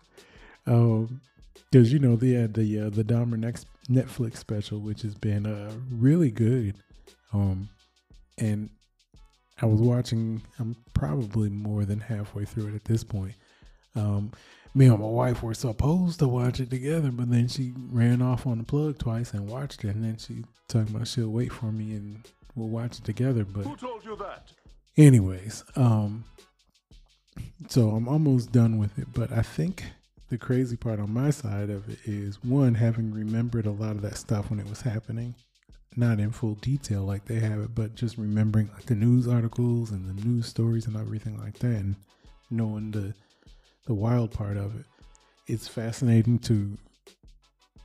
um 0.68 1.22
because 1.72 1.92
you 1.92 2.00
know 2.00 2.16
they 2.16 2.32
had 2.32 2.54
the 2.54 2.80
uh, 2.80 2.90
the 2.90 3.04
Dahmer 3.04 3.38
next 3.38 3.66
Netflix 3.90 4.38
special, 4.38 4.80
which 4.80 5.02
has 5.02 5.16
been 5.16 5.46
uh, 5.46 5.72
really 5.90 6.32
good. 6.32 6.76
Um, 7.34 7.70
and 8.38 8.70
I 9.62 9.66
was 9.66 9.82
watching. 9.82 10.42
I'm 10.60 10.76
probably 10.94 11.50
more 11.50 11.86
than 11.86 12.00
halfway 12.00 12.46
through 12.46 12.68
it 12.68 12.76
at 12.76 12.86
this 12.86 13.04
point. 13.04 13.36
Um, 13.96 14.32
me 14.74 14.88
and 14.88 15.00
my 15.00 15.06
wife 15.06 15.44
were 15.44 15.54
supposed 15.54 16.20
to 16.20 16.28
watch 16.28 16.60
it 16.60 16.70
together, 16.70 17.12
but 17.12 17.30
then 17.30 17.48
she 17.48 17.74
ran 17.90 18.22
off 18.22 18.48
on 18.48 18.60
the 18.60 18.64
plug 18.64 18.98
twice 18.98 19.34
and 19.34 19.50
watched 19.50 19.84
it, 19.84 19.96
and 19.96 20.04
then 20.04 20.18
she 20.18 20.44
talked 20.68 20.90
about 20.90 21.08
she'll 21.08 21.30
wait 21.30 21.52
for 21.52 21.72
me 21.72 21.92
and 21.92 22.26
we'll 22.56 22.70
watch 22.70 23.00
it 23.00 23.04
together. 23.04 23.44
But 23.44 23.66
who 23.66 23.76
told 23.76 24.06
you 24.06 24.16
that? 24.18 24.52
Anyways, 24.98 25.64
um, 25.76 26.26
so 27.70 27.90
I'm 27.90 28.08
almost 28.08 28.52
done 28.52 28.78
with 28.78 28.98
it, 28.98 29.08
but 29.14 29.32
I 29.32 29.42
think 29.42 29.84
the 30.30 30.38
crazy 30.38 30.78
part 30.78 31.00
on 31.00 31.14
my 31.14 31.30
side 31.30 31.70
of 31.70 31.90
it 31.90 32.00
is 32.06 32.44
one 32.44 32.76
having 32.76 33.14
remembered 33.14 33.66
a 33.66 33.72
lot 33.72 33.92
of 33.92 34.02
that 34.02 34.18
stuff 34.18 34.50
when 34.50 34.60
it 34.60 34.70
was 34.70 34.82
happening 34.82 35.36
not 35.98 36.20
in 36.20 36.32
full 36.32 36.56
detail 36.56 37.04
like 37.04 37.26
they 37.26 37.40
have 37.40 37.60
it 37.60 37.76
but 37.76 37.96
just 37.96 38.18
remembering 38.18 38.70
like 38.74 38.86
the 38.86 38.96
news 38.96 39.28
articles 39.28 39.92
and 39.92 40.08
the 40.08 40.26
news 40.26 40.48
stories 40.48 40.88
and 40.88 40.96
everything 40.96 41.38
like 41.38 41.60
that 41.60 41.68
and 41.68 41.96
knowing 42.50 42.92
the 42.92 43.14
the 43.88 43.94
wild 43.94 44.32
part 44.32 44.56
of 44.56 44.80
it 44.80 44.86
it's 45.48 45.68
fascinating 45.68 46.40
to 46.40 46.78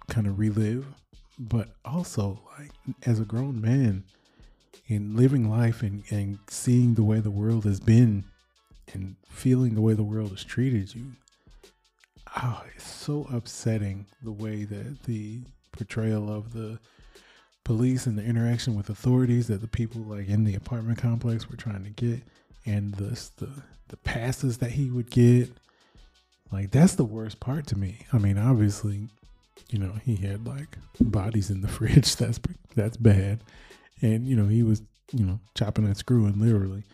kind 0.09 0.29
of 0.29 0.39
relive 0.39 0.87
but 1.39 1.71
also 1.85 2.41
like 2.59 2.71
as 3.07 3.19
a 3.19 3.25
grown 3.25 3.61
man 3.61 4.05
in 4.87 5.17
living 5.17 5.51
life 5.51 5.83
and, 5.83 6.05
and 6.11 6.39
seeing 6.49 6.95
the 6.95 7.03
way 7.03 7.19
the 7.19 7.31
world 7.31 7.65
has 7.65 7.81
been 7.81 8.25
and 8.93 9.17
feeling 9.29 9.75
the 9.75 9.81
way 9.81 9.95
the 9.95 10.03
world 10.03 10.31
has 10.31 10.45
treated 10.45 10.95
you 10.95 11.13
oh, 12.43 12.63
it's 12.75 12.85
so 12.85 13.27
upsetting 13.33 14.07
the 14.23 14.33
way 14.33 14.65
that 14.65 15.03
the 15.05 15.41
portrayal 15.73 16.31
of 16.33 16.53
the 16.53 16.79
police 17.65 18.07
and 18.07 18.17
the 18.17 18.23
interaction 18.25 18.75
with 18.77 18.89
authorities 18.89 19.49
that 19.49 19.61
the 19.61 19.69
people 19.69 20.01
like 20.03 20.29
in 20.29 20.45
the 20.45 20.55
apartment 20.55 20.99
complex 20.99 21.51
were 21.51 21.57
trying 21.57 21.83
to 21.83 21.91
get 21.91 22.21
and 22.65 22.95
the 22.95 23.29
the, 23.39 23.49
the 23.89 23.97
passes 23.99 24.59
that 24.59 24.73
he 24.73 24.91
would 24.91 25.11
get 25.11 25.51
like 26.53 26.71
that's 26.71 26.95
the 26.95 27.05
worst 27.05 27.41
part 27.41 27.67
to 27.67 27.77
me. 27.77 28.07
I 28.13 28.19
mean 28.19 28.39
obviously 28.39 29.09
you 29.69 29.79
know 29.79 29.93
he 30.05 30.17
had 30.17 30.47
like 30.47 30.79
bodies 31.01 31.51
in 31.51 31.61
the 31.61 31.69
fridge 31.77 32.17
that's 32.17 32.41
that's 32.75 32.97
bad. 32.97 33.41
And 34.01 34.27
you 34.27 34.37
know 34.37 34.47
he 34.47 34.63
was 34.63 34.83
you 35.13 35.25
know 35.25 35.41
chopping 35.57 35.87
and 35.87 35.97
screwing 35.97 36.41
literally. 36.41 36.85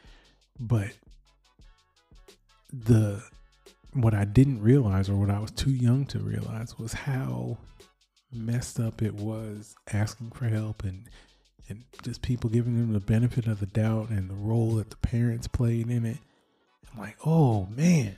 But 0.59 0.93
the 2.73 3.23
what 3.93 4.15
I 4.15 4.25
didn't 4.25 4.63
realize 4.63 5.09
or 5.09 5.17
what 5.17 5.31
I 5.31 5.39
was 5.39 5.51
too 5.51 5.71
young 5.71 6.07
to 6.07 6.19
realize 6.19 6.79
was 6.79 6.93
how 6.95 7.59
messed 8.33 8.81
up 8.81 9.03
it 9.03 9.15
was 9.15 9.75
asking 9.93 10.31
for 10.31 10.47
help 10.47 10.85
and 10.85 11.09
and 11.69 11.85
just 12.03 12.23
people 12.23 12.51
giving 12.51 12.77
them 12.77 12.93
the 12.93 13.01
benefit 13.01 13.47
of 13.47 13.61
the 13.61 13.67
doubt 13.67 14.11
and 14.11 14.29
the 14.29 14.35
role 14.35 14.77
that 14.77 14.91
the 14.91 14.97
parents 14.97 15.47
played 15.47 15.89
in 15.91 16.05
it. 16.05 16.19
I'm 16.93 17.01
like, 17.01 17.17
oh 17.25 17.67
man. 17.67 18.17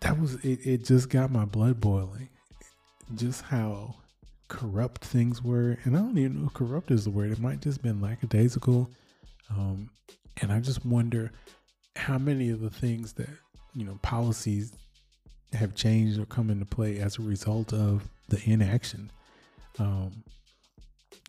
That 0.00 0.18
was 0.18 0.34
it, 0.44 0.60
it 0.64 0.84
just 0.84 1.08
got 1.08 1.30
my 1.30 1.44
blood 1.44 1.80
boiling. 1.80 2.28
Just 3.14 3.42
how 3.42 3.96
corrupt 4.48 5.04
things 5.04 5.42
were. 5.42 5.78
And 5.84 5.96
I 5.96 6.00
don't 6.00 6.18
even 6.18 6.40
know 6.40 6.46
if 6.48 6.54
corrupt 6.54 6.90
is 6.90 7.04
the 7.04 7.10
word. 7.10 7.30
It 7.30 7.40
might 7.40 7.60
just 7.60 7.82
been 7.82 8.00
lackadaisical. 8.00 8.90
Um, 9.50 9.90
and 10.40 10.52
I 10.52 10.60
just 10.60 10.84
wonder 10.84 11.32
how 11.98 12.16
many 12.16 12.50
of 12.50 12.60
the 12.60 12.70
things 12.70 13.12
that 13.14 13.28
you 13.74 13.84
know 13.84 13.98
policies 14.02 14.72
have 15.52 15.74
changed 15.74 16.18
or 16.18 16.26
come 16.26 16.50
into 16.50 16.64
play 16.64 16.98
as 16.98 17.18
a 17.18 17.22
result 17.22 17.72
of 17.72 18.08
the 18.28 18.40
inaction. 18.44 19.10
Um, 19.78 20.24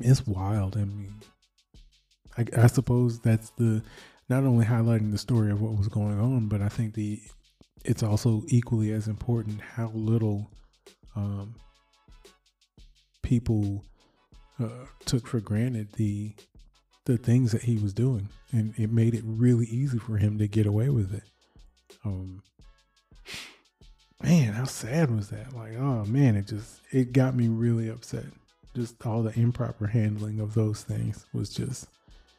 it's 0.02 0.26
wild. 0.28 0.76
I 0.76 0.86
mean, 0.86 1.16
I, 2.38 2.46
I, 2.58 2.68
suppose 2.68 3.20
that's 3.20 3.52
the 3.52 3.82
not 4.30 4.44
only 4.44 4.66
highlighting 4.66 5.12
the 5.12 5.18
story 5.18 5.52
of 5.52 5.62
what 5.62 5.78
was 5.78 5.88
going 5.88 6.20
on, 6.20 6.48
but 6.48 6.62
I 6.62 6.70
think 6.70 6.94
the 6.94 7.22
it's 7.86 8.04
also 8.04 8.44
equally 8.48 8.92
as 8.92 9.08
important 9.08 9.62
how 9.62 9.92
little 9.94 10.52
um, 11.16 11.56
people 13.24 13.86
uh, 14.62 14.86
took 15.06 15.28
for 15.28 15.40
granted 15.40 15.94
the 15.94 16.34
the 17.06 17.18
things 17.18 17.52
that 17.52 17.64
he 17.64 17.78
was 17.78 17.94
doing, 17.94 18.30
and 18.52 18.74
it 18.78 18.92
made 18.92 19.16
it 19.16 19.24
really 19.26 19.66
easy 19.66 19.98
for 19.98 20.18
him 20.18 20.38
to 20.38 20.48
get 20.48 20.66
away 20.66 20.90
with 20.90 21.14
it. 21.14 21.24
Um, 22.06 22.44
man, 24.22 24.54
how 24.54 24.66
sad 24.66 25.12
was 25.12 25.30
that? 25.30 25.56
Like, 25.56 25.76
oh 25.78 26.06
man, 26.06 26.36
it 26.36 26.48
just 26.48 26.82
it 26.92 27.14
got 27.14 27.36
me 27.36 27.48
really 27.48 27.90
upset. 27.90 28.26
Just 28.76 29.06
all 29.06 29.24
the 29.24 29.38
improper 29.40 29.88
handling 29.88 30.40
of 30.40 30.54
those 30.54 30.84
things 30.84 31.26
was 31.34 31.50
just, 31.50 31.88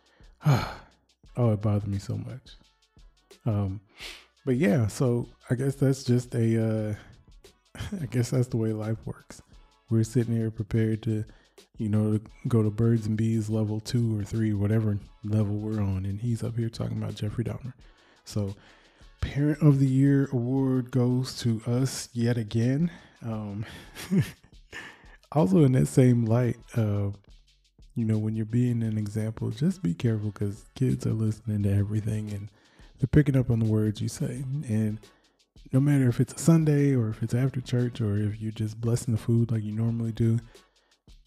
oh, 0.47 0.73
it 1.37 1.61
bothered 1.61 1.89
me 1.89 1.99
so 1.99 2.17
much. 2.17 2.55
Um, 3.47 3.81
but 4.45 4.57
yeah, 4.57 4.87
so 4.87 5.29
I 5.49 5.55
guess 5.55 5.75
that's 5.75 6.05
just 6.05 6.35
a, 6.35 6.65
uh, 6.65 6.95
I 8.01 8.07
guess 8.07 8.31
that's 8.31 8.49
the 8.49 8.57
way 8.57 8.73
life 8.73 8.99
works. 9.05 9.43
We're 9.91 10.05
sitting 10.05 10.37
here 10.37 10.51
prepared 10.51 11.03
to, 11.05 11.25
you 11.81 11.89
know, 11.89 12.19
to 12.19 12.21
go 12.47 12.63
to 12.63 12.71
birds 12.71 13.07
and 13.07 13.17
bees 13.17 13.49
level 13.49 13.81
two 13.81 14.21
or 14.21 14.23
three, 14.23 14.53
whatever 14.53 14.99
level 15.25 15.57
we're 15.57 15.81
on, 15.81 16.05
and 16.05 16.21
he's 16.21 16.45
up 16.45 16.55
here 16.57 16.69
talking 16.69 17.03
about 17.03 17.15
Jeffrey 17.15 17.43
Dahmer. 17.43 17.73
So 18.27 18.55
Parent 19.23 19.63
of 19.63 19.79
the 19.79 19.87
Year 19.87 20.29
award 20.31 20.91
goes 20.91 21.39
to 21.41 21.63
us 21.67 22.11
yet 22.13 22.37
again. 22.37 22.91
Um, 23.25 23.65
also, 25.33 25.65
in 25.65 25.73
that 25.73 25.87
same 25.87 26.27
light, 26.27 26.59
uh, 26.77 27.13
you 27.95 28.05
know, 28.05 28.19
when 28.19 28.37
you're 28.37 28.45
being 28.45 28.83
an 28.83 28.99
example, 28.99 29.51
just 29.51 29.83
be 29.83 29.95
careful 29.95 30.33
because 30.33 30.67
kids 30.75 31.07
are 31.07 31.15
listening 31.15 31.63
to 31.63 31.75
everything 31.75 32.31
and 32.31 32.51
they're 32.99 33.09
picking 33.11 33.37
up 33.37 33.51
on 33.51 33.59
the 33.59 33.65
words 33.65 34.03
you 34.03 34.09
say. 34.09 34.45
And 34.69 34.99
no 35.73 35.81
matter 35.81 36.09
if 36.11 36.21
it's 36.21 36.35
a 36.35 36.39
Sunday 36.39 36.95
or 36.95 37.09
if 37.09 37.23
it's 37.23 37.35
after 37.35 37.63
church 37.63 38.03
or 38.03 38.19
if 38.19 38.39
you're 38.39 38.53
just 38.53 38.83
blessing 38.83 39.15
the 39.15 39.21
food 39.21 39.51
like 39.51 39.63
you 39.63 39.73
normally 39.73 40.13
do, 40.13 40.41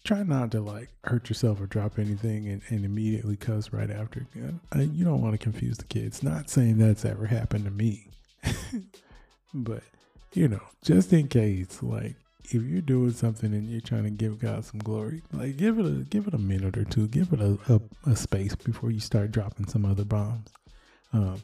try 0.04 0.22
not 0.22 0.50
to 0.52 0.60
like 0.60 0.90
hurt 1.04 1.28
yourself 1.28 1.60
or 1.60 1.66
drop 1.66 1.98
anything 1.98 2.46
and, 2.48 2.62
and 2.68 2.84
immediately 2.84 3.36
cuss 3.36 3.72
right 3.72 3.90
after. 3.90 4.26
You 4.34 5.04
don't 5.04 5.22
want 5.22 5.32
to 5.32 5.38
confuse 5.38 5.78
the 5.78 5.84
kids. 5.84 6.22
Not 6.22 6.50
saying 6.50 6.78
that's 6.78 7.04
ever 7.04 7.26
happened 7.26 7.64
to 7.64 7.70
me, 7.70 8.08
but 9.54 9.82
you 10.32 10.48
know, 10.48 10.62
just 10.82 11.12
in 11.12 11.28
case, 11.28 11.82
like 11.82 12.16
if 12.44 12.62
you're 12.62 12.82
doing 12.82 13.12
something 13.12 13.52
and 13.54 13.68
you're 13.68 13.80
trying 13.80 14.04
to 14.04 14.10
give 14.10 14.38
God 14.38 14.64
some 14.64 14.80
glory, 14.80 15.22
like 15.32 15.56
give 15.56 15.78
it 15.78 15.86
a 15.86 16.04
give 16.04 16.26
it 16.26 16.34
a 16.34 16.38
minute 16.38 16.76
or 16.76 16.84
two, 16.84 17.08
give 17.08 17.32
it 17.32 17.40
a, 17.40 17.58
a, 17.68 18.10
a 18.10 18.16
space 18.16 18.54
before 18.54 18.90
you 18.90 19.00
start 19.00 19.32
dropping 19.32 19.66
some 19.66 19.86
other 19.86 20.04
bombs. 20.04 20.48
Um, 21.12 21.42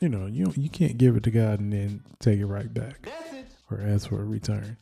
you 0.00 0.08
know, 0.08 0.26
you 0.26 0.52
you 0.56 0.68
can't 0.68 0.98
give 0.98 1.16
it 1.16 1.22
to 1.24 1.30
God 1.30 1.60
and 1.60 1.72
then 1.72 2.02
take 2.18 2.40
it 2.40 2.46
right 2.46 2.72
back 2.72 3.08
or 3.70 3.80
ask 3.80 4.08
for 4.08 4.20
a 4.20 4.24
return. 4.24 4.76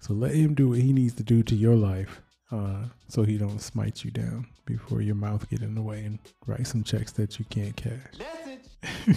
So 0.00 0.12
let 0.14 0.34
Him 0.34 0.54
do 0.54 0.70
what 0.70 0.80
He 0.80 0.92
needs 0.92 1.14
to 1.14 1.22
do 1.22 1.42
to 1.44 1.54
your 1.54 1.76
life, 1.76 2.20
uh, 2.52 2.84
so 3.08 3.22
He 3.22 3.38
don't 3.38 3.60
smite 3.60 4.04
you 4.04 4.10
down 4.10 4.46
before 4.64 5.00
your 5.00 5.14
mouth 5.14 5.48
get 5.50 5.62
in 5.62 5.74
the 5.74 5.82
way 5.82 6.04
and 6.04 6.18
write 6.46 6.66
some 6.66 6.84
checks 6.84 7.12
that 7.12 7.38
you 7.38 7.44
can't 7.46 7.76
cash. 7.76 9.16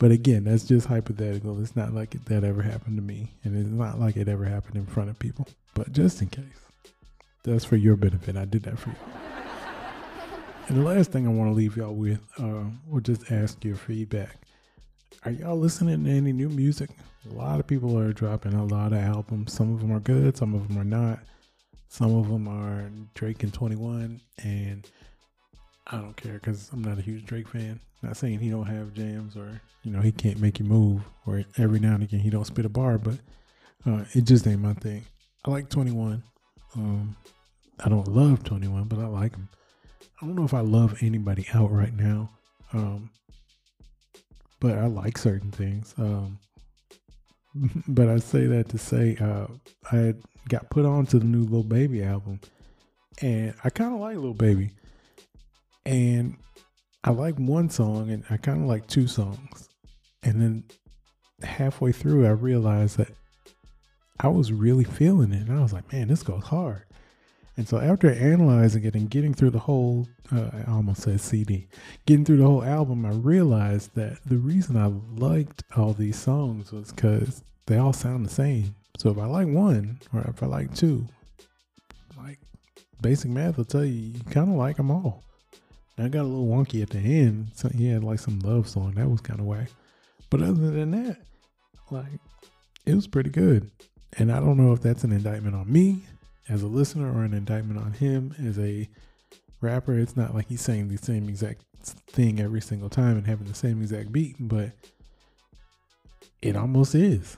but 0.00 0.10
again, 0.10 0.44
that's 0.44 0.64
just 0.64 0.86
hypothetical. 0.86 1.60
It's 1.60 1.76
not 1.76 1.92
like 1.92 2.14
it, 2.14 2.24
that 2.26 2.44
ever 2.44 2.62
happened 2.62 2.96
to 2.96 3.02
me, 3.02 3.32
and 3.44 3.56
it's 3.56 3.68
not 3.68 4.00
like 4.00 4.16
it 4.16 4.28
ever 4.28 4.44
happened 4.44 4.76
in 4.76 4.86
front 4.86 5.10
of 5.10 5.18
people. 5.18 5.46
But 5.74 5.92
just 5.92 6.22
in 6.22 6.28
case, 6.28 6.44
that's 7.44 7.64
for 7.64 7.76
your 7.76 7.96
benefit. 7.96 8.36
I 8.36 8.44
did 8.44 8.62
that 8.64 8.78
for 8.78 8.90
you. 8.90 8.96
And 10.68 10.76
the 10.76 10.82
last 10.82 11.12
thing 11.12 11.26
I 11.26 11.30
want 11.30 11.50
to 11.50 11.54
leave 11.54 11.78
y'all 11.78 11.94
with, 11.94 12.20
uh, 12.38 12.64
or 12.90 13.00
just 13.00 13.32
ask 13.32 13.64
your 13.64 13.76
feedback. 13.76 14.36
Are 15.24 15.30
y'all 15.30 15.58
listening 15.58 16.04
to 16.04 16.10
any 16.10 16.30
new 16.32 16.50
music? 16.50 16.90
A 17.30 17.34
lot 17.34 17.58
of 17.58 17.66
people 17.66 17.98
are 17.98 18.12
dropping 18.12 18.52
a 18.52 18.64
lot 18.66 18.92
of 18.92 18.98
albums. 18.98 19.54
Some 19.54 19.72
of 19.72 19.80
them 19.80 19.90
are 19.92 20.00
good, 20.00 20.36
some 20.36 20.54
of 20.54 20.68
them 20.68 20.78
are 20.78 20.84
not. 20.84 21.20
Some 21.88 22.14
of 22.16 22.28
them 22.28 22.46
are 22.46 22.90
Drake 23.14 23.42
and 23.42 23.52
21, 23.52 24.20
and 24.42 24.86
I 25.86 25.96
don't 25.96 26.16
care 26.16 26.34
because 26.34 26.70
I'm 26.72 26.82
not 26.82 26.98
a 26.98 27.02
huge 27.02 27.24
Drake 27.24 27.48
fan. 27.48 27.80
Not 28.02 28.16
saying 28.16 28.38
he 28.38 28.50
don't 28.50 28.66
have 28.66 28.94
jams 28.94 29.36
or 29.36 29.60
you 29.82 29.90
know 29.90 30.00
he 30.00 30.12
can't 30.12 30.40
make 30.40 30.58
you 30.58 30.64
move, 30.64 31.02
or 31.26 31.44
every 31.56 31.80
now 31.80 31.94
and 31.94 32.02
again 32.02 32.20
he 32.20 32.30
don't 32.30 32.44
spit 32.46 32.64
a 32.64 32.68
bar, 32.68 32.98
but 32.98 33.16
uh, 33.86 34.04
it 34.12 34.22
just 34.22 34.46
ain't 34.46 34.60
my 34.60 34.74
thing. 34.74 35.04
I 35.44 35.50
like 35.50 35.70
21. 35.70 36.22
Um, 36.76 37.16
I 37.80 37.88
don't 37.88 38.08
love 38.08 38.44
21, 38.44 38.84
but 38.84 38.98
I 38.98 39.06
like 39.06 39.34
him. 39.34 39.48
I 40.20 40.26
don't 40.26 40.34
know 40.34 40.44
if 40.44 40.54
I 40.54 40.60
love 40.60 41.02
anybody 41.02 41.46
out 41.54 41.70
right 41.70 41.94
now, 41.94 42.30
um, 42.72 43.10
but 44.60 44.76
I 44.76 44.86
like 44.86 45.16
certain 45.16 45.50
things. 45.50 45.94
Um, 45.96 46.38
but 47.88 48.08
I 48.08 48.18
say 48.18 48.46
that 48.46 48.68
to 48.70 48.78
say 48.78 49.16
uh, 49.20 49.46
I 49.90 50.14
got 50.48 50.70
put 50.70 50.84
on 50.84 51.06
to 51.06 51.18
the 51.18 51.24
new 51.24 51.44
Lil 51.44 51.62
Baby 51.62 52.02
album, 52.02 52.40
and 53.20 53.54
I 53.64 53.70
kind 53.70 53.94
of 53.94 54.00
like 54.00 54.16
Lil 54.16 54.34
Baby, 54.34 54.70
and 55.86 56.36
I 57.04 57.10
like 57.10 57.36
one 57.36 57.70
song, 57.70 58.10
and 58.10 58.24
I 58.30 58.36
kind 58.36 58.62
of 58.62 58.68
like 58.68 58.86
two 58.86 59.06
songs, 59.06 59.68
and 60.22 60.40
then 60.40 60.64
halfway 61.42 61.92
through, 61.92 62.26
I 62.26 62.30
realized 62.30 62.98
that 62.98 63.12
I 64.20 64.28
was 64.28 64.52
really 64.52 64.84
feeling 64.84 65.32
it, 65.32 65.48
and 65.48 65.58
I 65.58 65.62
was 65.62 65.72
like, 65.72 65.92
man, 65.92 66.08
this 66.08 66.22
goes 66.22 66.44
hard. 66.44 66.84
And 67.58 67.68
so 67.68 67.78
after 67.78 68.08
analyzing 68.08 68.84
it 68.84 68.94
and 68.94 69.10
getting 69.10 69.34
through 69.34 69.50
the 69.50 69.58
whole, 69.58 70.06
uh, 70.32 70.48
I 70.64 70.70
almost 70.70 71.02
said 71.02 71.20
CD, 71.20 71.66
getting 72.06 72.24
through 72.24 72.36
the 72.36 72.46
whole 72.46 72.62
album, 72.62 73.04
I 73.04 73.10
realized 73.10 73.96
that 73.96 74.20
the 74.24 74.36
reason 74.36 74.76
I 74.76 74.86
liked 75.20 75.64
all 75.76 75.92
these 75.92 76.16
songs 76.16 76.70
was 76.70 76.92
because 76.92 77.42
they 77.66 77.76
all 77.76 77.92
sound 77.92 78.24
the 78.24 78.30
same. 78.30 78.76
So 78.96 79.10
if 79.10 79.18
I 79.18 79.26
like 79.26 79.48
one 79.48 79.98
or 80.14 80.20
if 80.20 80.40
I 80.40 80.46
like 80.46 80.72
two, 80.72 81.04
like 82.16 82.38
basic 83.02 83.28
math 83.28 83.56
will 83.56 83.64
tell 83.64 83.84
you, 83.84 84.12
you 84.12 84.20
kind 84.30 84.50
of 84.50 84.54
like 84.54 84.76
them 84.76 84.92
all. 84.92 85.24
And 85.96 86.06
I 86.06 86.10
got 86.10 86.22
a 86.22 86.30
little 86.30 86.46
wonky 86.46 86.80
at 86.80 86.90
the 86.90 87.00
end. 87.00 87.48
So 87.56 87.70
he 87.70 87.88
had 87.88 88.04
like 88.04 88.20
some 88.20 88.38
love 88.38 88.68
song 88.68 88.92
that 88.92 89.10
was 89.10 89.20
kind 89.20 89.40
of 89.40 89.46
whack. 89.46 89.70
But 90.30 90.42
other 90.42 90.70
than 90.70 90.92
that, 90.92 91.16
like 91.90 92.20
it 92.86 92.94
was 92.94 93.08
pretty 93.08 93.30
good. 93.30 93.68
And 94.16 94.30
I 94.30 94.38
don't 94.38 94.58
know 94.58 94.72
if 94.72 94.80
that's 94.80 95.02
an 95.02 95.10
indictment 95.10 95.56
on 95.56 95.72
me 95.72 96.04
as 96.48 96.62
a 96.62 96.66
listener 96.66 97.12
or 97.12 97.24
an 97.24 97.34
indictment 97.34 97.80
on 97.80 97.92
him 97.92 98.34
as 98.44 98.58
a 98.58 98.88
rapper. 99.60 99.98
It's 99.98 100.16
not 100.16 100.34
like 100.34 100.48
he's 100.48 100.60
saying 100.60 100.88
the 100.88 100.96
same 100.96 101.28
exact 101.28 101.62
thing 101.82 102.40
every 102.40 102.60
single 102.60 102.88
time 102.88 103.16
and 103.16 103.26
having 103.26 103.46
the 103.46 103.54
same 103.54 103.80
exact 103.80 104.12
beat, 104.12 104.36
but 104.38 104.70
it 106.42 106.56
almost 106.56 106.94
is. 106.94 107.36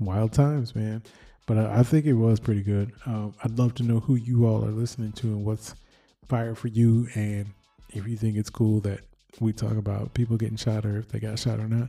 Wild 0.00 0.32
times, 0.32 0.74
man. 0.74 1.02
But 1.46 1.58
I, 1.58 1.82
think 1.82 2.04
it 2.04 2.12
was 2.12 2.40
pretty 2.40 2.62
good. 2.62 2.92
Um, 3.06 3.34
I'd 3.42 3.58
love 3.58 3.74
to 3.76 3.82
know 3.82 4.00
who 4.00 4.16
you 4.16 4.46
all 4.46 4.64
are 4.64 4.70
listening 4.70 5.12
to 5.12 5.28
and 5.28 5.44
what's 5.44 5.74
fire 6.28 6.54
for 6.54 6.68
you, 6.68 7.08
and 7.14 7.46
if 7.90 8.06
you 8.06 8.18
think 8.18 8.36
it's 8.36 8.50
cool 8.50 8.80
that 8.80 9.00
we 9.40 9.52
talk 9.52 9.76
about 9.76 10.12
people 10.12 10.36
getting 10.36 10.58
shot 10.58 10.84
or 10.84 10.98
if 10.98 11.08
they 11.08 11.18
got 11.18 11.38
shot 11.38 11.58
or 11.58 11.68
not. 11.68 11.88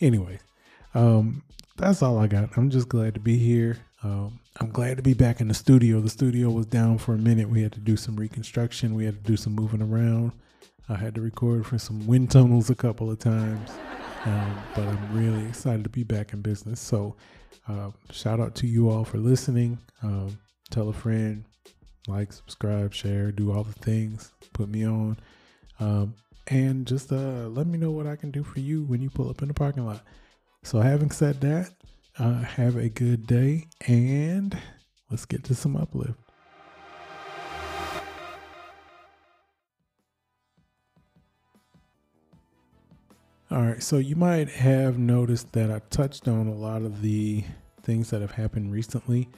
Anyway, 0.00 0.40
um, 0.94 1.42
that's 1.76 2.02
all 2.02 2.18
I 2.18 2.26
got. 2.26 2.50
I'm 2.56 2.70
just 2.70 2.88
glad 2.88 3.14
to 3.14 3.20
be 3.20 3.36
here. 3.36 3.78
Um, 4.02 4.40
I'm 4.60 4.70
glad 4.70 4.96
to 4.96 5.02
be 5.04 5.14
back 5.14 5.40
in 5.40 5.46
the 5.46 5.54
studio. 5.54 6.00
The 6.00 6.10
studio 6.10 6.50
was 6.50 6.66
down 6.66 6.98
for 6.98 7.14
a 7.14 7.18
minute. 7.18 7.48
We 7.48 7.62
had 7.62 7.72
to 7.72 7.80
do 7.80 7.96
some 7.96 8.16
reconstruction. 8.16 8.94
We 8.94 9.04
had 9.04 9.22
to 9.22 9.30
do 9.30 9.36
some 9.36 9.54
moving 9.54 9.80
around. 9.80 10.32
I 10.88 10.96
had 10.96 11.14
to 11.14 11.20
record 11.20 11.64
for 11.64 11.78
some 11.78 12.04
wind 12.08 12.32
tunnels 12.32 12.68
a 12.68 12.74
couple 12.74 13.08
of 13.08 13.20
times. 13.20 13.70
Um, 14.24 14.58
but 14.74 14.84
I'm 14.84 15.16
really 15.16 15.46
excited 15.46 15.84
to 15.84 15.90
be 15.90 16.02
back 16.02 16.32
in 16.32 16.42
business. 16.42 16.80
So, 16.80 17.14
uh, 17.68 17.90
shout 18.10 18.40
out 18.40 18.56
to 18.56 18.66
you 18.66 18.90
all 18.90 19.04
for 19.04 19.18
listening. 19.18 19.78
Um, 20.02 20.36
tell 20.70 20.88
a 20.88 20.92
friend, 20.92 21.44
like, 22.08 22.32
subscribe, 22.32 22.92
share, 22.92 23.30
do 23.30 23.52
all 23.52 23.62
the 23.62 23.72
things. 23.74 24.32
Put 24.54 24.68
me 24.68 24.84
on. 24.84 25.18
Um, 25.78 26.14
and 26.48 26.84
just 26.84 27.12
uh, 27.12 27.46
let 27.46 27.68
me 27.68 27.78
know 27.78 27.92
what 27.92 28.08
I 28.08 28.16
can 28.16 28.32
do 28.32 28.42
for 28.42 28.58
you 28.58 28.82
when 28.82 29.02
you 29.02 29.10
pull 29.10 29.30
up 29.30 29.40
in 29.40 29.46
the 29.46 29.54
parking 29.54 29.86
lot. 29.86 30.02
So, 30.64 30.80
having 30.80 31.12
said 31.12 31.40
that, 31.42 31.70
uh, 32.18 32.40
have 32.40 32.76
a 32.76 32.88
good 32.88 33.26
day 33.26 33.66
and 33.86 34.58
let's 35.10 35.24
get 35.24 35.44
to 35.44 35.54
some 35.54 35.76
uplift. 35.76 36.18
All 43.50 43.62
right, 43.62 43.82
so 43.82 43.96
you 43.96 44.14
might 44.14 44.50
have 44.50 44.98
noticed 44.98 45.52
that 45.52 45.70
I 45.70 45.80
touched 45.88 46.28
on 46.28 46.48
a 46.48 46.54
lot 46.54 46.82
of 46.82 47.00
the 47.00 47.44
things 47.82 48.10
that 48.10 48.20
have 48.20 48.32
happened 48.32 48.72
recently, 48.72 49.30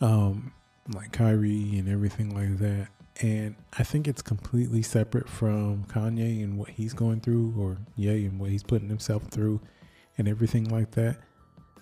um, 0.00 0.50
like 0.94 1.12
Kyrie 1.12 1.78
and 1.78 1.86
everything 1.86 2.34
like 2.34 2.58
that. 2.58 2.88
And 3.20 3.54
I 3.78 3.82
think 3.82 4.08
it's 4.08 4.22
completely 4.22 4.80
separate 4.80 5.28
from 5.28 5.84
Kanye 5.84 6.42
and 6.42 6.56
what 6.56 6.70
he's 6.70 6.94
going 6.94 7.20
through, 7.20 7.54
or 7.58 7.76
Ye 7.96 8.24
and 8.24 8.40
what 8.40 8.48
he's 8.48 8.62
putting 8.62 8.88
himself 8.88 9.24
through, 9.24 9.60
and 10.16 10.26
everything 10.26 10.70
like 10.70 10.92
that. 10.92 11.18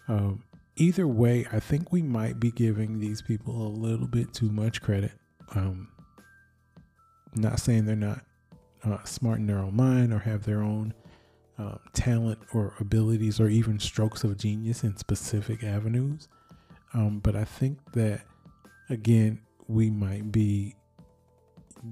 Um, 0.08 0.42
either 0.76 1.06
way, 1.06 1.46
I 1.52 1.60
think 1.60 1.92
we 1.92 2.02
might 2.02 2.40
be 2.40 2.50
giving 2.50 2.98
these 2.98 3.22
people 3.22 3.66
a 3.66 3.68
little 3.68 4.06
bit 4.06 4.32
too 4.32 4.50
much 4.50 4.82
credit. 4.82 5.12
Um, 5.54 5.88
not 7.34 7.60
saying 7.60 7.84
they're 7.84 7.96
not 7.96 8.20
uh, 8.84 9.02
smart 9.04 9.38
in 9.38 9.46
their 9.46 9.58
own 9.58 9.76
mind 9.76 10.12
or 10.12 10.18
have 10.18 10.44
their 10.44 10.62
own 10.62 10.92
um, 11.58 11.78
talent 11.92 12.38
or 12.52 12.74
abilities 12.80 13.40
or 13.40 13.48
even 13.48 13.78
strokes 13.78 14.24
of 14.24 14.36
genius 14.36 14.84
in 14.84 14.96
specific 14.96 15.62
avenues. 15.62 16.28
Um, 16.94 17.20
but 17.20 17.36
I 17.36 17.44
think 17.44 17.78
that, 17.92 18.22
again, 18.90 19.40
we 19.68 19.90
might 19.90 20.32
be 20.32 20.74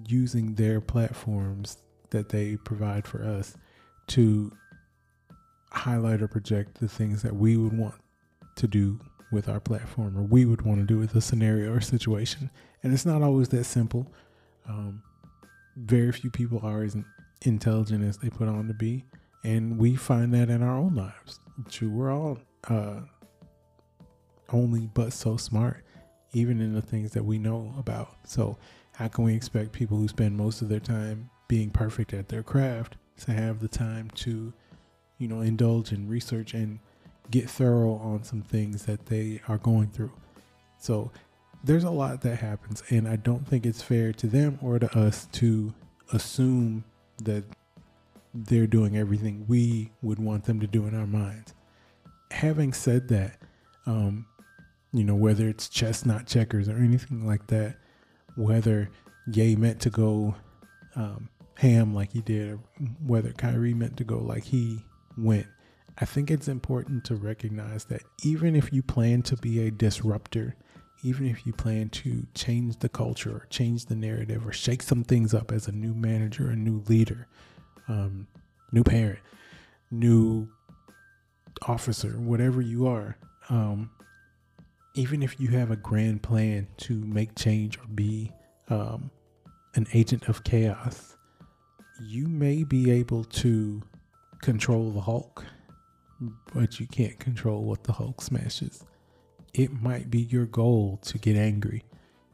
using 0.07 0.55
their 0.55 0.81
platforms 0.81 1.79
that 2.11 2.29
they 2.29 2.57
provide 2.57 3.07
for 3.07 3.23
us 3.23 3.57
to 4.09 4.53
highlight 5.73 6.23
or 6.23 6.29
project 6.29 6.81
the 6.81 6.89
things 6.89 7.23
that 7.23 7.35
we 7.35 7.57
would 7.57 7.77
want 7.77 7.95
to 8.57 8.67
do 8.67 8.99
with 9.33 9.49
our 9.49 9.61
platform 9.61 10.19
or 10.19 10.23
we 10.23 10.45
would 10.45 10.63
want 10.63 10.81
to 10.81 10.87
do 10.87 10.99
with 10.99 11.15
a 11.15 11.21
scenario 11.21 11.73
or 11.73 11.81
situation. 11.81 12.51
And 12.83 12.93
it's 12.93 13.07
not 13.07 13.23
always 13.23 13.49
that 13.51 13.65
simple. 13.65 14.13
Um, 14.69 15.03
very 15.77 16.13
few 16.13 16.31
people 16.31 16.61
are 16.63 16.83
as 16.83 16.97
intelligent 17.43 18.05
as 18.05 18.19
they 18.19 18.29
put 18.29 18.49
on 18.49 18.67
to 18.69 18.75
be. 18.75 19.05
And 19.45 19.79
we 19.79 19.97
find 19.97 20.35
that 20.35 20.51
in 20.51 20.63
our 20.63 20.77
own 20.77 20.95
lives. 20.95 21.41
True, 21.71 21.91
we're 21.91 22.13
all 22.13 22.39
uh, 22.69 23.01
only 24.53 24.91
but 24.93 25.13
so 25.13 25.37
smart, 25.37 25.85
even 26.33 26.61
in 26.61 26.75
the 26.75 26.83
things 26.83 27.13
that 27.13 27.25
we 27.25 27.39
know 27.39 27.75
about. 27.79 28.17
So, 28.25 28.59
how 28.93 29.09
can 29.09 29.25
we 29.25 29.35
expect 29.35 29.73
people 29.73 29.97
who 29.97 30.09
spend 30.09 30.37
most 30.37 30.61
of 30.61 30.69
their 30.69 30.81
time 30.81 31.31
being 31.49 31.71
perfect 31.71 32.13
at 32.13 32.29
their 32.29 32.43
craft 32.43 32.97
to 33.21 33.33
have 33.33 33.61
the 33.61 33.69
time 33.69 34.11
to, 34.17 34.53
you 35.21 35.29
know, 35.29 35.41
indulge 35.41 35.93
in 35.93 36.09
research 36.09 36.53
and 36.55 36.81
get 37.31 37.49
thorough 37.49 37.95
on 37.95 38.25
some 38.25 38.43
things 38.43 38.87
that 38.87 39.07
they 39.07 39.41
are 39.47 39.59
going 39.59 39.91
through? 39.91 40.13
So, 40.79 41.13
there's 41.63 41.85
a 41.85 41.91
lot 41.91 42.23
that 42.23 42.37
happens, 42.37 42.83
and 42.89 43.07
I 43.07 43.17
don't 43.17 43.47
think 43.47 43.67
it's 43.67 43.83
fair 43.83 44.13
to 44.15 44.27
them 44.27 44.59
or 44.63 44.79
to 44.79 44.99
us 44.99 45.27
to 45.33 45.75
assume 46.13 46.85
that 47.23 47.45
they're 48.33 48.67
doing 48.67 48.97
everything 48.97 49.45
we 49.47 49.93
would 50.03 50.19
want 50.19 50.45
them 50.45 50.61
to 50.61 50.67
do 50.67 50.87
in 50.87 50.99
our 50.99 51.07
minds. 51.07 51.55
Having 52.31 52.73
said 52.73 53.09
that, 53.09 53.37
um, 53.87 54.27
you 54.93 55.05
know, 55.05 55.15
whether 55.15 55.49
it's 55.49 55.69
chess, 55.69 56.07
not 56.07 56.27
checkers, 56.27 56.69
or 56.69 56.77
anything 56.77 57.27
like 57.27 57.47
that, 57.49 57.77
whether 58.37 58.91
Ye 59.27 59.55
meant 59.55 59.81
to 59.81 59.91
go 59.91 60.35
um, 60.97 61.29
ham 61.57 61.95
like 61.95 62.13
he 62.13 62.21
did, 62.21 62.53
or 62.53 62.59
whether 63.07 63.33
Kyrie 63.33 63.75
meant 63.75 63.97
to 63.99 64.05
go 64.05 64.19
like 64.19 64.45
he 64.45 64.85
went, 65.21 65.47
I 65.99 66.05
think 66.05 66.31
it's 66.31 66.49
important 66.49 67.05
to 67.05 67.15
recognize 67.15 67.85
that 67.87 68.03
even 68.23 68.57
if 68.57 68.73
you 68.73 68.83
plan 68.83 69.23
to 69.23 69.37
be 69.37 69.67
a 69.67 69.71
disruptor, 69.71 70.57
even 71.03 71.27
if 71.27 71.47
you 71.47 71.53
plan 71.53 71.89
to 71.91 72.27
change 72.35 72.79
the 72.79 72.89
culture 72.89 73.31
or 73.31 73.47
change 73.51 73.87
the 73.87 73.95
narrative 73.95 74.47
or 74.47 74.53
shake 74.53 74.83
some 74.83 75.03
things 75.03 75.35
up 75.35 75.53
as 75.53 75.67
a 75.67 75.73
new 75.73 75.95
manager, 75.95 76.51
a 76.51 76.57
new 76.57 76.83
leader, 76.89 77.27
um, 77.89 78.27
new 78.73 78.83
parent, 78.83 79.19
new 79.91 80.49
officer, 81.67 82.11
whatever 82.19 82.61
you 82.61 82.87
are, 82.87 83.17
um, 83.49 83.91
even 84.95 85.23
if 85.23 85.39
you 85.41 85.49
have 85.49 85.71
a 85.71 85.77
grand 85.77 86.23
plan 86.23 86.67
to 86.77 86.95
make 86.95 87.35
change 87.37 87.79
or 87.79 87.87
be 87.95 88.31
um, 88.69 89.11
an 89.75 89.87
agent 89.95 90.29
of 90.29 90.45
chaos, 90.45 91.17
you 92.03 92.27
may 92.27 92.65
be 92.65 92.91
able 92.91 93.25
to 93.25 93.83
control 94.41 94.91
the 94.91 95.01
Hulk, 95.01 95.45
but 96.55 96.81
you 96.81 96.87
can't 96.87 97.19
control 97.19 97.63
what 97.65 97.85
the 97.85 97.93
Hulk 97.93 98.21
smashes 98.21 98.85
it 99.55 99.83
might 99.83 100.11
be 100.11 100.21
your 100.21 100.47
goal 100.47 100.99
to 101.03 101.19
get 101.19 101.37
angry. 101.37 101.83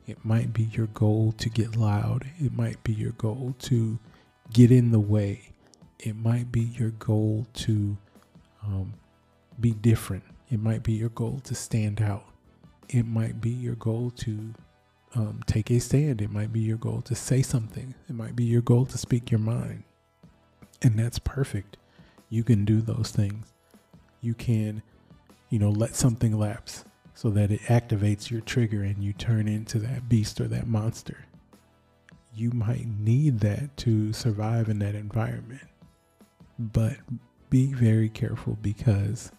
It 0.07 0.25
might 0.25 0.53
be 0.53 0.65
your 0.65 0.87
goal 0.89 1.33
to 1.39 1.49
get 1.49 1.77
loud. 1.77 2.27
It 2.39 2.53
might 2.53 2.83
be 2.85 2.93
your 2.93 3.13
goal 3.13 3.55
to 3.61 3.99
get 4.53 4.71
in 4.71 4.93
the 4.93 5.01
way. 5.01 5.53
It 5.99 6.15
might 6.15 6.53
be 6.53 6.61
your 6.61 6.91
goal 6.91 7.47
to 7.55 7.97
um, 8.63 8.95
be 9.59 9.73
different. 9.73 10.25
It 10.51 10.61
might 10.61 10.83
be 10.83 10.93
your 10.93 11.09
goal 11.09 11.41
to 11.45 11.55
stand 11.55 12.01
out. 12.01 12.25
It 12.89 13.07
might 13.07 13.41
be 13.41 13.51
your 13.51 13.75
goal 13.75 14.13
to 14.19 14.55
um, 15.15 15.41
take 15.47 15.71
a 15.71 15.81
stand. 15.81 16.21
It 16.23 16.31
might 16.31 16.53
be 16.53 16.61
your 16.61 16.77
goal 16.77 17.01
to 17.03 17.15
say 17.15 17.43
something. 17.43 17.95
It 18.09 18.15
might 18.15 18.37
be 18.37 18.45
your 18.45 18.63
goal 18.63 18.87
to 18.87 18.99
speak 18.99 19.31
your 19.31 19.41
mind. 19.41 19.83
And 20.83 20.99
that's 20.99 21.19
perfect. 21.19 21.79
You 22.29 22.45
can 22.45 22.65
do 22.65 22.81
those 22.81 23.11
things. 23.11 23.53
You 24.21 24.35
can, 24.35 24.83
you 25.51 25.59
know, 25.59 25.71
let 25.71 25.95
something 25.95 26.37
lapse 26.37 26.85
so 27.15 27.31
that 27.31 27.51
it 27.51 27.61
activates 27.63 28.31
your 28.31 28.41
trigger 28.43 28.83
and 28.83 29.03
you 29.03 29.13
turn 29.13 29.49
into 29.49 29.79
that 29.79 30.09
beast 30.09 30.41
or 30.41 30.49
that 30.49 30.67
monster. 30.67 31.27
You 32.35 32.51
might 32.51 32.87
need 32.87 33.41
that 33.41 33.77
to 33.79 34.13
survive 34.13 34.69
in 34.69 34.79
that 34.81 34.95
environment. 34.95 35.63
But 36.59 36.97
be 37.49 37.73
very 37.73 38.09
careful 38.09 38.59
because 38.61 39.31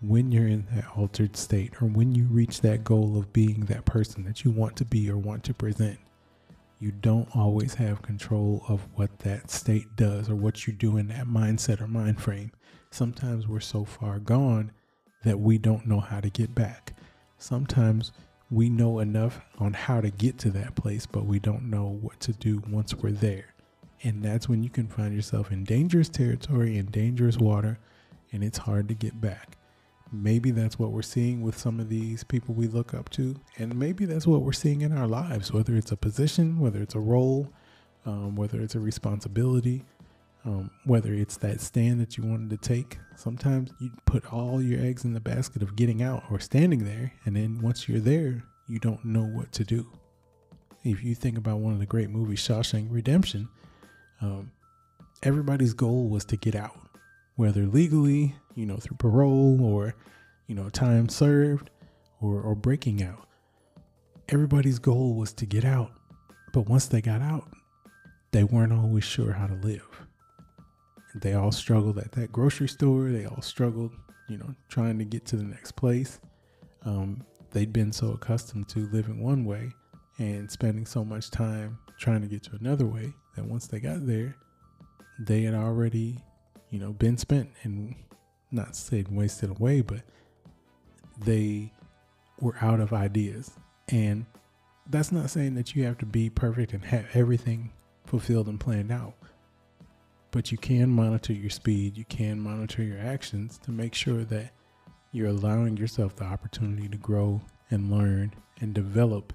when 0.00 0.32
you're 0.32 0.48
in 0.48 0.66
that 0.74 0.84
altered 0.96 1.36
state 1.36 1.80
or 1.80 1.86
when 1.86 2.14
you 2.14 2.24
reach 2.24 2.60
that 2.60 2.82
goal 2.82 3.16
of 3.16 3.32
being 3.32 3.60
that 3.66 3.84
person 3.84 4.24
that 4.24 4.44
you 4.44 4.50
want 4.50 4.76
to 4.76 4.84
be 4.84 5.08
or 5.08 5.16
want 5.16 5.44
to 5.44 5.54
present, 5.54 5.98
you 6.82 6.92
don't 6.92 7.28
always 7.34 7.74
have 7.74 8.02
control 8.02 8.64
of 8.68 8.86
what 8.94 9.20
that 9.20 9.50
state 9.50 9.96
does 9.96 10.28
or 10.28 10.34
what 10.34 10.66
you 10.66 10.72
do 10.72 10.96
in 10.96 11.08
that 11.08 11.26
mindset 11.26 11.80
or 11.80 11.86
mind 11.86 12.20
frame. 12.20 12.52
Sometimes 12.90 13.46
we're 13.48 13.60
so 13.60 13.84
far 13.84 14.18
gone 14.18 14.72
that 15.24 15.38
we 15.40 15.56
don't 15.56 15.86
know 15.86 16.00
how 16.00 16.20
to 16.20 16.28
get 16.28 16.54
back 16.54 16.92
sometimes 17.42 18.12
we 18.50 18.68
know 18.68 18.98
enough 19.00 19.40
on 19.58 19.72
how 19.72 20.00
to 20.00 20.10
get 20.10 20.38
to 20.38 20.50
that 20.50 20.74
place, 20.74 21.06
but 21.06 21.26
we 21.26 21.38
don't 21.38 21.68
know 21.68 21.98
what 22.00 22.20
to 22.20 22.32
do 22.32 22.62
once 22.68 22.94
we're 22.94 23.10
there. 23.10 23.54
And 24.02 24.22
that's 24.22 24.48
when 24.48 24.62
you 24.62 24.70
can 24.70 24.88
find 24.88 25.14
yourself 25.14 25.50
in 25.50 25.64
dangerous 25.64 26.08
territory, 26.08 26.76
in 26.76 26.86
dangerous 26.86 27.38
water, 27.38 27.78
and 28.30 28.42
it's 28.42 28.58
hard 28.58 28.88
to 28.88 28.94
get 28.94 29.20
back. 29.20 29.56
Maybe 30.12 30.50
that's 30.50 30.78
what 30.78 30.92
we're 30.92 31.02
seeing 31.02 31.40
with 31.40 31.56
some 31.56 31.80
of 31.80 31.88
these 31.88 32.22
people 32.22 32.54
we 32.54 32.66
look 32.66 32.92
up 32.92 33.08
to, 33.10 33.34
and 33.56 33.74
maybe 33.74 34.04
that's 34.04 34.26
what 34.26 34.42
we're 34.42 34.52
seeing 34.52 34.82
in 34.82 34.96
our 34.96 35.06
lives, 35.06 35.52
whether 35.52 35.74
it's 35.74 35.90
a 35.90 35.96
position, 35.96 36.58
whether 36.58 36.82
it's 36.82 36.94
a 36.94 37.00
role, 37.00 37.50
um, 38.04 38.36
whether 38.36 38.60
it's 38.60 38.74
a 38.74 38.80
responsibility, 38.80 39.84
um, 40.44 40.70
whether 40.84 41.14
it's 41.14 41.36
that 41.38 41.60
stand 41.60 42.00
that 42.00 42.18
you 42.18 42.24
wanted 42.24 42.50
to 42.50 42.56
take. 42.56 42.98
Sometimes 43.16 43.70
you 43.80 43.90
put 44.04 44.30
all 44.32 44.60
your 44.60 44.80
eggs 44.80 45.04
in 45.04 45.14
the 45.14 45.20
basket 45.20 45.62
of 45.62 45.76
getting 45.76 46.02
out 46.02 46.24
or 46.30 46.40
standing 46.40 46.84
there, 46.84 47.12
and 47.24 47.34
then 47.34 47.60
once 47.62 47.88
you're 47.88 48.00
there, 48.00 48.42
you 48.68 48.78
don't 48.78 49.04
know 49.04 49.24
what 49.24 49.50
to 49.52 49.64
do. 49.64 49.86
If 50.84 51.02
you 51.04 51.14
think 51.14 51.38
about 51.38 51.60
one 51.60 51.72
of 51.72 51.78
the 51.78 51.86
great 51.86 52.10
movies, 52.10 52.40
Shawshank 52.40 52.88
Redemption, 52.90 53.48
um, 54.20 54.50
everybody's 55.22 55.74
goal 55.74 56.08
was 56.08 56.24
to 56.26 56.36
get 56.36 56.54
out, 56.54 56.76
whether 57.42 57.66
legally, 57.66 58.36
you 58.54 58.64
know, 58.64 58.76
through 58.76 58.96
parole 58.98 59.60
or, 59.64 59.96
you 60.46 60.54
know, 60.54 60.68
time 60.68 61.08
served 61.08 61.70
or, 62.20 62.40
or 62.40 62.54
breaking 62.54 63.02
out. 63.02 63.26
Everybody's 64.28 64.78
goal 64.78 65.16
was 65.16 65.32
to 65.32 65.44
get 65.44 65.64
out. 65.64 65.90
But 66.52 66.68
once 66.68 66.86
they 66.86 67.00
got 67.00 67.20
out, 67.20 67.50
they 68.30 68.44
weren't 68.44 68.72
always 68.72 69.02
sure 69.02 69.32
how 69.32 69.48
to 69.48 69.54
live. 69.54 70.06
They 71.16 71.34
all 71.34 71.50
struggled 71.50 71.98
at 71.98 72.12
that 72.12 72.30
grocery 72.30 72.68
store. 72.68 73.10
They 73.10 73.24
all 73.24 73.42
struggled, 73.42 73.90
you 74.28 74.38
know, 74.38 74.54
trying 74.68 75.00
to 75.00 75.04
get 75.04 75.26
to 75.26 75.36
the 75.36 75.42
next 75.42 75.72
place. 75.72 76.20
Um, 76.84 77.26
they'd 77.50 77.72
been 77.72 77.90
so 77.90 78.12
accustomed 78.12 78.68
to 78.68 78.88
living 78.92 79.20
one 79.20 79.44
way 79.44 79.72
and 80.18 80.48
spending 80.48 80.86
so 80.86 81.04
much 81.04 81.32
time 81.32 81.76
trying 81.98 82.20
to 82.20 82.28
get 82.28 82.44
to 82.44 82.56
another 82.60 82.86
way 82.86 83.12
that 83.34 83.44
once 83.44 83.66
they 83.66 83.80
got 83.80 84.06
there, 84.06 84.36
they 85.18 85.42
had 85.42 85.54
already, 85.54 86.22
you 86.72 86.80
know, 86.80 86.92
been 86.92 87.16
spent 87.16 87.50
and 87.62 87.94
not 88.50 88.74
said 88.74 89.14
wasted 89.14 89.50
away, 89.50 89.80
but 89.80 90.00
they 91.24 91.72
were 92.40 92.56
out 92.60 92.80
of 92.80 92.92
ideas. 92.92 93.52
And 93.88 94.26
that's 94.90 95.12
not 95.12 95.30
saying 95.30 95.54
that 95.54 95.76
you 95.76 95.84
have 95.84 95.98
to 95.98 96.06
be 96.06 96.28
perfect 96.28 96.72
and 96.72 96.84
have 96.84 97.06
everything 97.14 97.70
fulfilled 98.04 98.48
and 98.48 98.58
planned 98.58 98.90
out 98.90 99.14
but 100.32 100.50
you 100.50 100.58
can 100.58 100.90
monitor 100.90 101.32
your 101.32 101.50
speed, 101.50 101.96
you 101.96 102.06
can 102.06 102.40
monitor 102.40 102.82
your 102.82 102.98
actions 102.98 103.58
to 103.58 103.70
make 103.70 103.94
sure 103.94 104.24
that 104.24 104.50
you're 105.12 105.28
allowing 105.28 105.76
yourself 105.76 106.16
the 106.16 106.24
opportunity 106.24 106.88
to 106.88 106.96
grow 106.96 107.40
and 107.70 107.92
learn 107.92 108.32
and 108.60 108.74
develop 108.74 109.32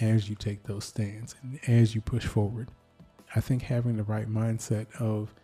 as 0.00 0.30
you 0.30 0.36
take 0.36 0.62
those 0.62 0.84
stands 0.84 1.34
and 1.42 1.58
as 1.68 1.94
you 1.94 2.00
push 2.00 2.24
forward. 2.24 2.70
I 3.34 3.40
think 3.40 3.62
having 3.62 3.96
the 3.96 4.04
right 4.04 4.28
mindset 4.28 4.86
of 5.00 5.34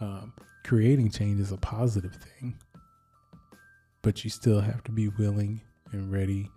um, 0.00 0.32
creating 0.64 1.10
change 1.10 1.40
is 1.40 1.52
a 1.52 1.56
positive 1.56 2.14
thing, 2.14 2.56
but 4.02 4.24
you 4.24 4.30
still 4.30 4.60
have 4.60 4.82
to 4.84 4.92
be 4.92 5.08
willing 5.08 5.60
and 5.92 6.12
ready 6.12 6.50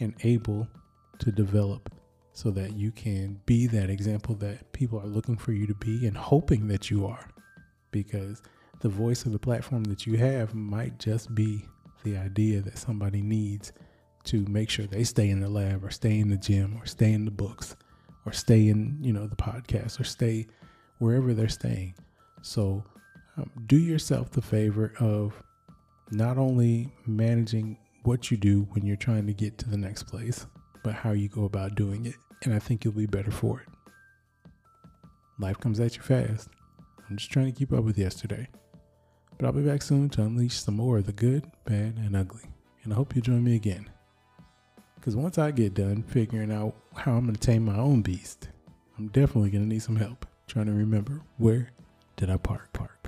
and 0.00 0.14
able 0.24 0.66
to 1.18 1.30
develop 1.30 1.92
so 2.32 2.50
that 2.50 2.74
you 2.74 2.90
can 2.90 3.40
be 3.46 3.66
that 3.66 3.90
example 3.90 4.34
that 4.36 4.72
people 4.72 4.98
are 4.98 5.06
looking 5.06 5.36
for 5.36 5.52
you 5.52 5.66
to 5.66 5.74
be 5.74 6.06
and 6.06 6.16
hoping 6.16 6.68
that 6.68 6.90
you 6.90 7.06
are. 7.06 7.28
Because 7.90 8.42
the 8.80 8.88
voice 8.88 9.26
of 9.26 9.32
the 9.32 9.38
platform 9.38 9.84
that 9.84 10.06
you 10.06 10.16
have 10.16 10.54
might 10.54 10.98
just 10.98 11.34
be 11.34 11.66
the 12.02 12.16
idea 12.16 12.60
that 12.62 12.78
somebody 12.78 13.20
needs 13.20 13.72
to 14.24 14.44
make 14.46 14.70
sure 14.70 14.86
they 14.86 15.04
stay 15.04 15.28
in 15.28 15.40
the 15.40 15.48
lab 15.48 15.84
or 15.84 15.90
stay 15.90 16.18
in 16.18 16.28
the 16.28 16.36
gym 16.36 16.78
or 16.80 16.86
stay 16.86 17.12
in 17.12 17.24
the 17.24 17.30
books 17.30 17.76
or 18.26 18.32
stay 18.32 18.68
in 18.68 18.98
you 19.02 19.12
know 19.12 19.26
the 19.26 19.36
podcast 19.36 19.98
or 19.98 20.04
stay 20.04 20.46
wherever 20.98 21.32
they're 21.32 21.48
staying 21.48 21.94
so 22.42 22.84
um, 23.36 23.50
do 23.66 23.76
yourself 23.76 24.30
the 24.30 24.42
favor 24.42 24.92
of 25.00 25.32
not 26.10 26.38
only 26.38 26.92
managing 27.06 27.78
what 28.04 28.30
you 28.30 28.36
do 28.36 28.66
when 28.72 28.84
you're 28.84 28.96
trying 28.96 29.26
to 29.26 29.32
get 29.32 29.58
to 29.58 29.68
the 29.68 29.76
next 29.76 30.04
place 30.04 30.46
but 30.82 30.94
how 30.94 31.12
you 31.12 31.28
go 31.28 31.44
about 31.44 31.74
doing 31.74 32.06
it 32.06 32.14
and 32.44 32.54
i 32.54 32.58
think 32.58 32.84
you'll 32.84 32.94
be 32.94 33.06
better 33.06 33.30
for 33.30 33.60
it 33.60 33.68
life 35.38 35.58
comes 35.60 35.78
at 35.80 35.96
you 35.96 36.02
fast 36.02 36.48
I'm 37.10 37.16
just 37.16 37.32
trying 37.32 37.46
to 37.46 37.52
keep 37.52 37.72
up 37.72 37.82
with 37.82 37.98
yesterday. 37.98 38.48
But 39.36 39.46
I'll 39.46 39.52
be 39.52 39.62
back 39.62 39.82
soon 39.82 40.08
to 40.10 40.22
unleash 40.22 40.60
some 40.60 40.76
more 40.76 40.98
of 40.98 41.06
the 41.06 41.12
good, 41.12 41.44
bad, 41.64 41.96
and 41.96 42.14
ugly. 42.14 42.44
And 42.84 42.92
I 42.92 42.96
hope 42.96 43.16
you 43.16 43.20
join 43.20 43.42
me 43.42 43.56
again. 43.56 43.90
Because 44.94 45.16
once 45.16 45.36
I 45.36 45.50
get 45.50 45.74
done 45.74 46.04
figuring 46.04 46.52
out 46.52 46.76
how 46.94 47.14
I'm 47.14 47.24
going 47.24 47.34
to 47.34 47.40
tame 47.40 47.64
my 47.64 47.76
own 47.76 48.00
beast, 48.00 48.48
I'm 48.96 49.08
definitely 49.08 49.50
going 49.50 49.64
to 49.64 49.68
need 49.68 49.82
some 49.82 49.96
help 49.96 50.24
trying 50.46 50.66
to 50.66 50.72
remember 50.72 51.20
where 51.38 51.70
did 52.20 52.28
I 52.28 52.36
park? 52.36 52.68
Park. 52.74 52.99